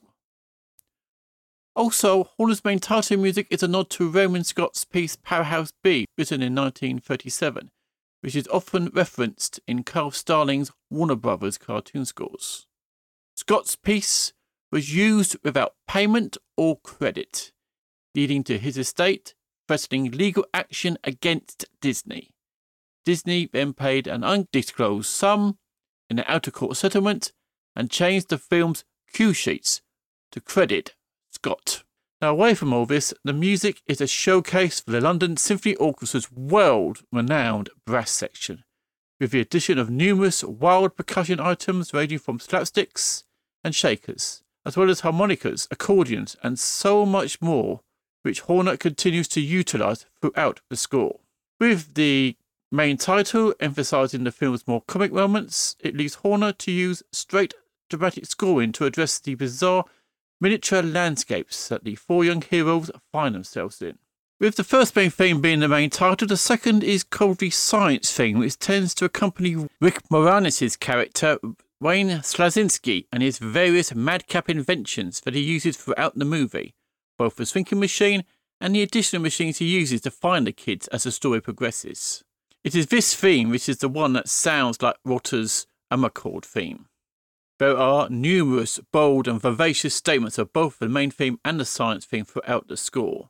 Also, 1.76 2.26
Horner's 2.36 2.66
main 2.66 2.80
title 2.80 3.18
music 3.18 3.48
is 3.50 3.64
a 3.64 3.68
nod 3.68 3.90
to 3.92 4.10
Raymond 4.10 4.46
Scott's 4.46 4.84
piece 4.84 5.16
Powerhouse 5.16 5.72
B, 5.82 6.06
written 6.18 6.42
in 6.42 6.54
1937, 6.56 7.70
which 8.20 8.36
is 8.36 8.50
often 8.50 8.92
referenced 8.94 9.62
in 9.66 9.84
Carl 9.84 10.12
Stalling's 10.12 10.72
Warner 10.90 11.16
Brothers 11.16 11.58
cartoon 11.58 12.04
scores. 12.04 12.66
Scott's 13.38 13.78
piece 13.78 14.34
was 14.72 14.94
used 14.94 15.38
without 15.44 15.76
payment 15.88 16.38
or 16.58 16.80
credit, 16.80 17.54
leading 18.14 18.44
to 18.44 18.58
his 18.58 18.78
estate 18.78 19.34
threatening 19.68 20.12
legal 20.12 20.46
action 20.54 20.98
against 21.04 21.64
Disney. 21.80 22.32
Disney 23.06 23.46
then 23.46 23.72
paid 23.74 24.08
an 24.08 24.24
undisclosed 24.24 25.10
sum 25.10 25.60
in 26.10 26.20
an 26.20 26.26
outer 26.28 26.52
court 26.52 26.76
settlement 26.78 27.32
and 27.76 27.92
changed 27.92 28.30
the 28.30 28.38
film's 28.38 28.84
cue 29.14 29.34
sheets 29.34 29.82
to 30.32 30.42
credit 30.42 30.96
Scott. 31.32 31.84
Now, 32.22 32.32
away 32.32 32.54
from 32.54 32.74
all 32.74 32.86
this, 32.86 33.14
the 33.24 33.34
music 33.34 33.82
is 33.88 34.02
a 34.02 34.08
showcase 34.08 34.82
for 34.82 34.92
the 34.92 35.00
London 35.00 35.38
Symphony 35.38 35.76
Orchestra's 35.76 36.32
world 36.32 37.04
renowned 37.14 37.70
brass 37.86 38.12
section, 38.12 38.66
with 39.20 39.32
the 39.32 39.40
addition 39.40 39.78
of 39.78 39.90
numerous 39.90 40.44
wild 40.44 40.98
percussion 40.98 41.40
items 41.40 41.94
ranging 41.94 42.20
from 42.20 42.40
slapsticks 42.40 43.24
and 43.64 43.74
shakers, 43.74 44.44
as 44.66 44.76
well 44.76 44.90
as 44.90 45.00
harmonicas, 45.00 45.68
accordions, 45.72 46.36
and 46.44 46.60
so 46.60 47.06
much 47.06 47.42
more, 47.42 47.82
which 48.24 48.42
Horner 48.42 48.76
continues 48.76 49.30
to 49.30 49.42
utilize 49.42 50.06
throughout 50.22 50.60
the 50.70 50.76
score. 50.76 51.22
With 51.58 51.94
the 51.94 52.36
main 52.72 52.98
title 52.98 53.54
emphasizing 53.60 54.24
the 54.24 54.32
film's 54.32 54.68
more 54.68 54.82
comic 54.82 55.12
moments, 55.12 55.76
it 55.80 55.96
leaves 55.96 56.16
Horner 56.16 56.54
to 56.54 56.72
use 56.72 57.04
straight 57.12 57.54
dramatic 57.90 58.26
scoring 58.26 58.72
to 58.74 58.86
address 58.86 59.20
the 59.20 59.36
bizarre 59.36 59.86
miniature 60.40 60.82
landscapes 60.82 61.68
that 61.68 61.84
the 61.84 61.96
four 61.96 62.24
young 62.24 62.42
heroes 62.42 62.92
find 63.12 63.36
themselves 63.36 63.82
in. 63.82 63.98
With 64.40 64.56
the 64.56 64.64
first 64.64 64.96
main 64.96 65.10
theme 65.10 65.42
being 65.42 65.60
the 65.60 65.68
main 65.68 65.90
title, 65.90 66.28
the 66.28 66.38
second 66.38 66.84
is 66.84 67.04
called 67.04 67.40
the 67.40 67.50
science 67.50 68.12
theme, 68.14 68.40
which 68.40 68.58
tends 68.58 68.94
to 68.96 69.06
accompany 69.06 69.68
Rick 69.82 70.04
Moranis' 70.10 70.80
character 70.80 71.40
Wayne 71.82 72.10
Szalinski 72.10 73.08
and 73.12 73.22
his 73.22 73.38
various 73.38 73.94
madcap 73.94 74.50
inventions 74.50 75.22
that 75.22 75.34
he 75.34 75.42
uses 75.42 75.76
throughout 75.76 76.18
the 76.18 76.26
movie, 76.26 76.74
both 77.18 77.36
the 77.36 77.46
shrinking 77.46 77.80
machine 77.80 78.24
and 78.62 78.76
the 78.76 78.82
additional 78.82 79.22
machines 79.22 79.58
he 79.58 79.66
uses 79.66 80.02
to 80.02 80.12
find 80.12 80.48
the 80.48 80.52
kids 80.52 80.88
as 80.88 81.04
the 81.04 81.12
story 81.12 81.42
progresses. 81.42 82.24
It 82.62 82.76
is 82.76 82.88
this 82.88 83.16
theme 83.16 83.50
which 83.50 83.70
is 83.70 83.78
the 83.78 83.88
one 83.88 84.12
that 84.14 84.28
sounds 84.28 84.82
like 84.82 84.98
Rota's 85.06 85.66
Amarcord 85.92 86.44
theme. 86.44 86.88
There 87.58 87.78
are 87.78 88.10
numerous 88.10 88.80
bold 88.92 89.28
and 89.30 89.42
vivacious 89.42 89.96
statements 89.96 90.38
of 90.38 90.52
both 90.52 90.80
the 90.80 90.90
main 90.90 91.10
theme 91.10 91.40
and 91.46 91.60
the 91.60 91.66
science 91.66 92.06
theme 92.06 92.26
throughout 92.26 92.68
the 92.68 92.76
score. 92.76 93.30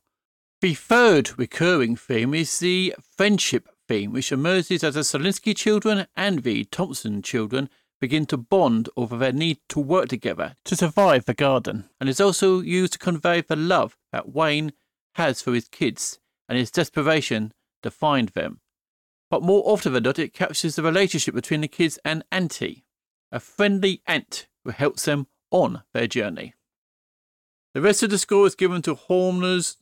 The 0.61 0.73
third 0.73 1.37
recurring 1.37 1.95
theme 1.95 2.33
is 2.33 2.59
the 2.59 2.95
friendship 3.17 3.69
theme, 3.87 4.13
which 4.13 4.31
emerges 4.31 4.83
as 4.83 4.95
the 4.95 5.01
Szalinski 5.01 5.55
children 5.55 6.07
and 6.15 6.41
the 6.41 6.65
Thompson 6.65 7.21
children 7.21 7.69
begin 8.01 8.25
to 8.27 8.37
bond 8.37 8.89
over 8.97 9.15
their 9.15 9.31
need 9.31 9.59
to 9.69 9.79
work 9.79 10.09
together 10.09 10.55
to 10.65 10.75
survive 10.75 11.25
the 11.25 11.33
garden, 11.33 11.89
and 11.99 12.09
is 12.09 12.19
also 12.19 12.61
used 12.61 12.93
to 12.93 12.99
convey 12.99 13.41
the 13.41 13.55
love 13.55 13.95
that 14.11 14.33
Wayne 14.33 14.73
has 15.15 15.41
for 15.41 15.53
his 15.53 15.67
kids 15.67 16.19
and 16.47 16.57
his 16.57 16.71
desperation 16.71 17.53
to 17.83 17.91
find 17.91 18.29
them. 18.29 18.61
But 19.29 19.43
more 19.43 19.63
often 19.65 19.93
than 19.93 20.03
not, 20.03 20.19
it 20.19 20.33
captures 20.33 20.75
the 20.75 20.83
relationship 20.83 21.35
between 21.35 21.61
the 21.61 21.67
kids 21.67 21.99
and 22.03 22.23
Auntie, 22.31 22.85
a 23.31 23.39
friendly 23.39 24.01
aunt 24.07 24.47
who 24.63 24.71
helps 24.71 25.05
them 25.05 25.27
on 25.51 25.83
their 25.93 26.07
journey. 26.07 26.55
The 27.73 27.81
rest 27.81 28.01
of 28.01 28.09
the 28.09 28.17
score 28.17 28.47
is 28.47 28.55
given 28.55 28.81
to 28.83 28.95
Horner's 28.95 29.77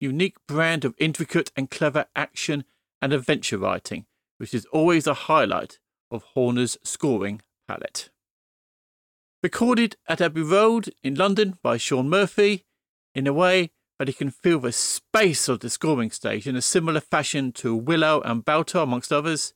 unique 0.00 0.36
brand 0.46 0.84
of 0.84 0.94
intricate 0.98 1.52
and 1.56 1.70
clever 1.70 2.06
action 2.16 2.64
and 3.00 3.12
adventure 3.12 3.58
writing, 3.58 4.06
which 4.38 4.52
is 4.52 4.66
always 4.66 5.06
a 5.06 5.14
highlight 5.14 5.78
of 6.10 6.22
Horner's 6.34 6.76
scoring 6.82 7.42
palette. 7.68 8.10
Recorded 9.42 9.96
at 10.08 10.20
Abbey 10.20 10.42
Road 10.42 10.92
in 11.04 11.14
London 11.14 11.58
by 11.62 11.76
Shawn 11.76 12.08
Murphy 12.08 12.64
in 13.14 13.28
a 13.28 13.32
way 13.32 13.70
that 13.98 14.08
he 14.08 14.14
can 14.14 14.30
feel 14.30 14.60
the 14.60 14.72
space 14.72 15.48
of 15.48 15.60
the 15.60 15.70
scoring 15.70 16.10
stage 16.10 16.46
in 16.46 16.56
a 16.56 16.62
similar 16.62 17.00
fashion 17.00 17.52
to 17.52 17.74
Willow 17.74 18.20
and 18.22 18.44
Baltar, 18.44 18.82
amongst 18.82 19.12
others. 19.12 19.54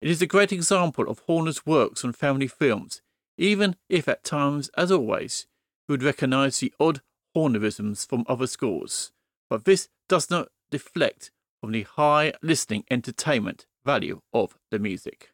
It 0.00 0.10
is 0.10 0.22
a 0.22 0.26
great 0.26 0.52
example 0.52 1.08
of 1.08 1.20
Horner's 1.20 1.66
works 1.66 2.04
on 2.04 2.12
family 2.12 2.46
films, 2.46 3.02
even 3.36 3.76
if 3.88 4.08
at 4.08 4.24
times, 4.24 4.70
as 4.76 4.90
always, 4.90 5.46
you 5.88 5.92
would 5.92 6.02
recognise 6.02 6.60
the 6.60 6.72
odd 6.80 7.00
Hornerisms 7.36 8.06
from 8.06 8.24
other 8.28 8.46
scores 8.46 9.12
but 9.48 9.64
this 9.64 9.88
does 10.08 10.30
not 10.30 10.48
deflect 10.70 11.30
from 11.60 11.72
the 11.72 11.82
high 11.82 12.32
listening 12.42 12.84
entertainment 12.90 13.66
value 13.84 14.20
of 14.32 14.56
the 14.70 14.78
music. 14.78 15.30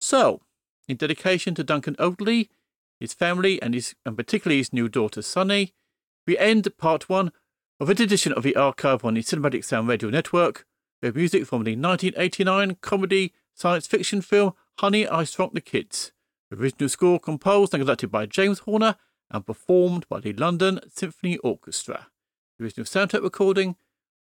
So, 0.00 0.42
in 0.88 0.96
dedication 0.96 1.54
to 1.54 1.64
Duncan 1.64 1.96
Oakley, 1.98 2.50
his 2.98 3.14
family, 3.14 3.60
and, 3.62 3.74
his, 3.74 3.94
and 4.04 4.16
particularly 4.16 4.58
his 4.58 4.72
new 4.72 4.88
daughter 4.88 5.22
Sunny, 5.22 5.72
we 6.26 6.36
end 6.36 6.68
part 6.76 7.08
one 7.08 7.32
of 7.80 7.88
an 7.88 8.02
edition 8.02 8.34
of 8.34 8.42
the 8.42 8.54
archive 8.56 9.06
on 9.06 9.14
the 9.14 9.22
Cinematic 9.22 9.64
Sound 9.64 9.88
Radio 9.88 10.10
Network 10.10 10.66
with 11.00 11.16
music 11.16 11.46
from 11.46 11.64
the 11.64 11.74
1989 11.74 12.76
comedy 12.82 13.32
science 13.54 13.86
fiction 13.86 14.20
film 14.20 14.52
Honey, 14.80 15.08
I 15.08 15.24
Shrunk 15.24 15.54
the 15.54 15.62
Kids. 15.62 16.12
Original 16.52 16.90
score 16.90 17.18
composed 17.18 17.72
and 17.72 17.80
conducted 17.80 18.10
by 18.10 18.26
James 18.26 18.60
Horner 18.60 18.96
and 19.30 19.46
performed 19.46 20.06
by 20.10 20.20
the 20.20 20.34
London 20.34 20.80
Symphony 20.94 21.38
Orchestra. 21.38 22.08
The 22.58 22.64
original 22.64 22.84
soundtrack 22.84 23.22
recording 23.22 23.76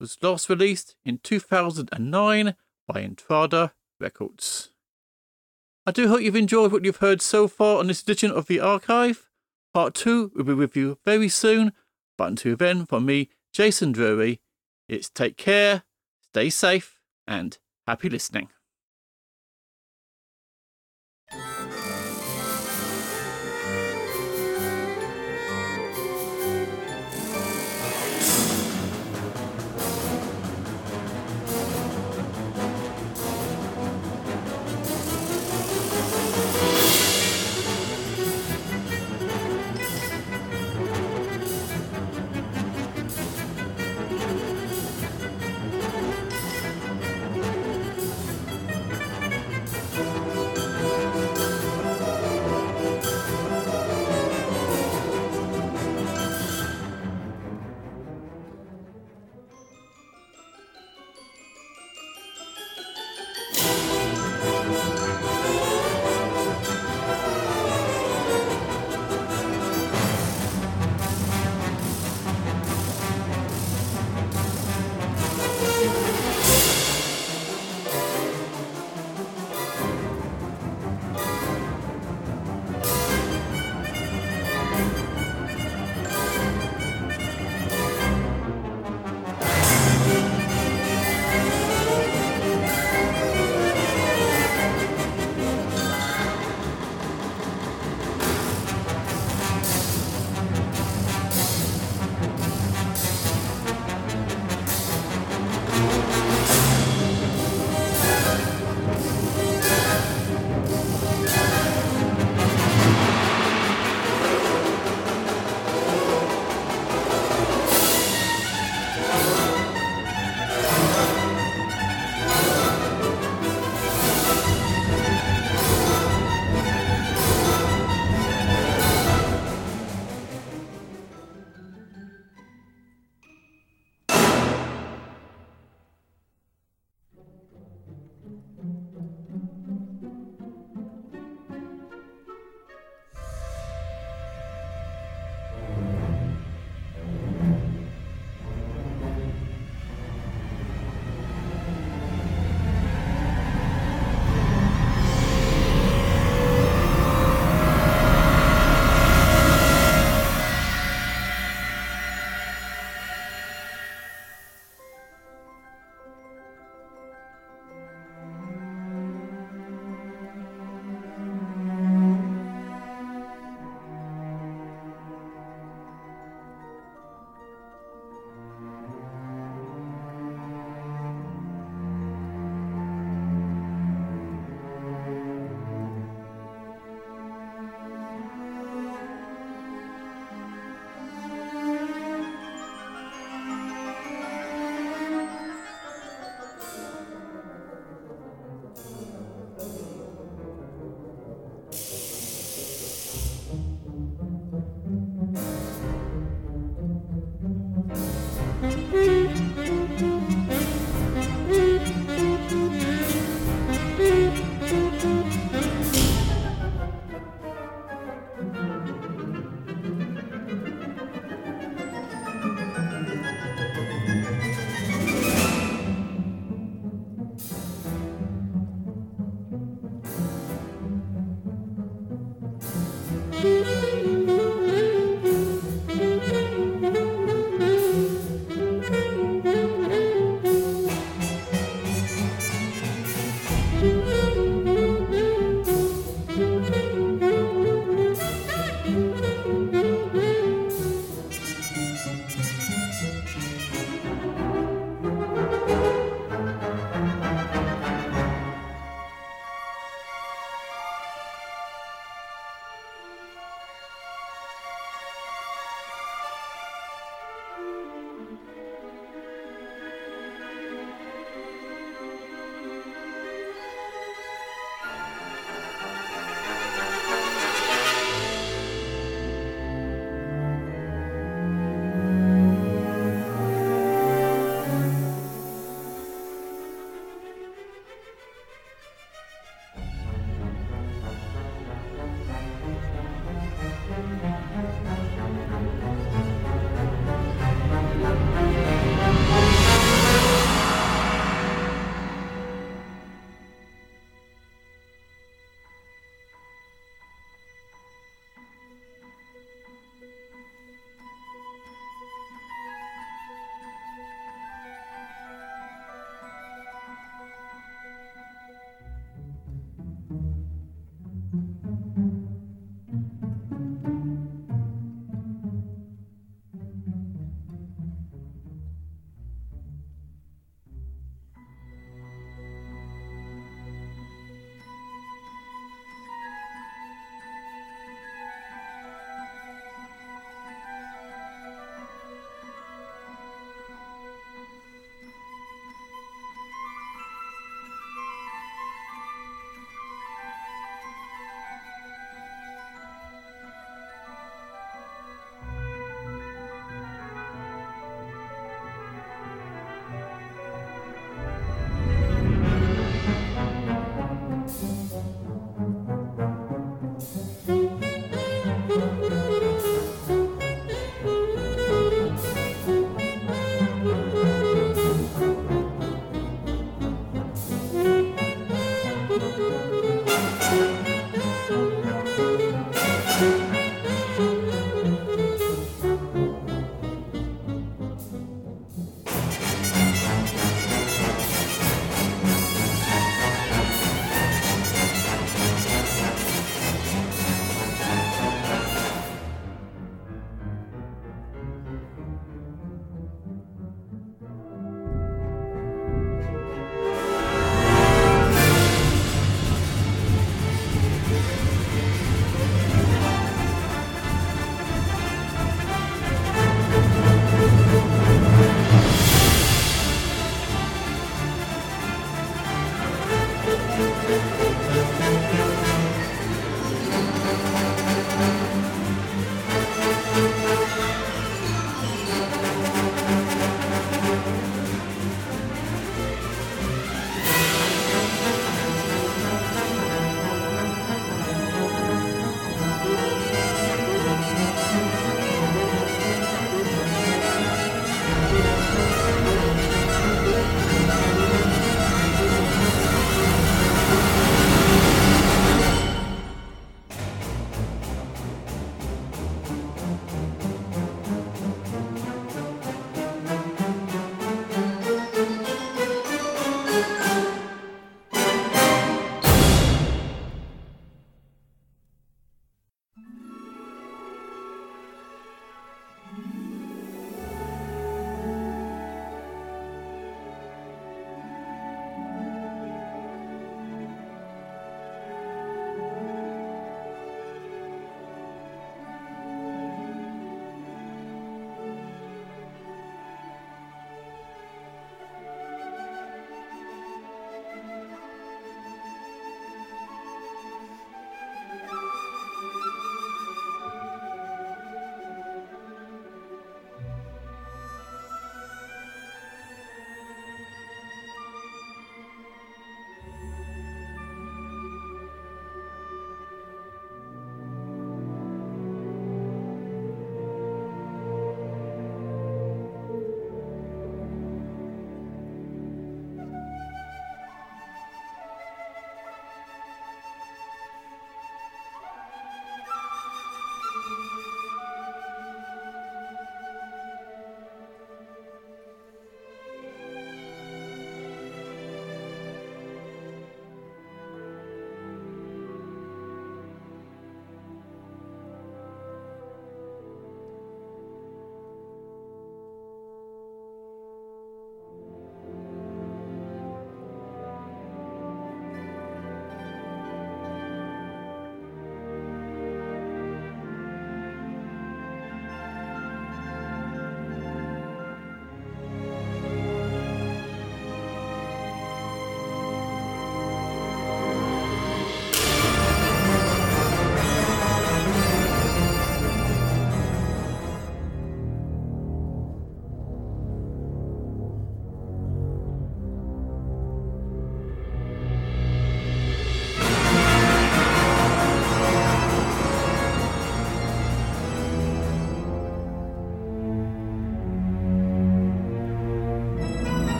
was 0.00 0.16
last 0.22 0.48
released 0.48 0.96
in 1.04 1.18
2009 1.18 2.54
by 2.88 3.02
Entrada 3.02 3.74
Records. 4.00 4.70
I 5.86 5.90
do 5.90 6.08
hope 6.08 6.22
you've 6.22 6.36
enjoyed 6.36 6.72
what 6.72 6.86
you've 6.86 6.96
heard 6.96 7.20
so 7.20 7.48
far 7.48 7.80
on 7.80 7.88
this 7.88 8.00
edition 8.00 8.30
of 8.30 8.46
the 8.46 8.60
archive. 8.60 9.28
Part 9.74 9.92
2 9.92 10.32
will 10.34 10.44
be 10.44 10.54
with 10.54 10.74
you 10.74 10.96
very 11.04 11.28
soon, 11.28 11.72
but 12.16 12.28
until 12.28 12.56
then, 12.56 12.86
from 12.86 13.04
me, 13.04 13.28
Jason 13.52 13.92
Drury, 13.92 14.40
it's 14.88 15.10
take 15.10 15.36
care, 15.36 15.82
stay 16.22 16.48
safe, 16.48 16.98
and 17.26 17.58
happy 17.86 18.08
listening. 18.08 18.48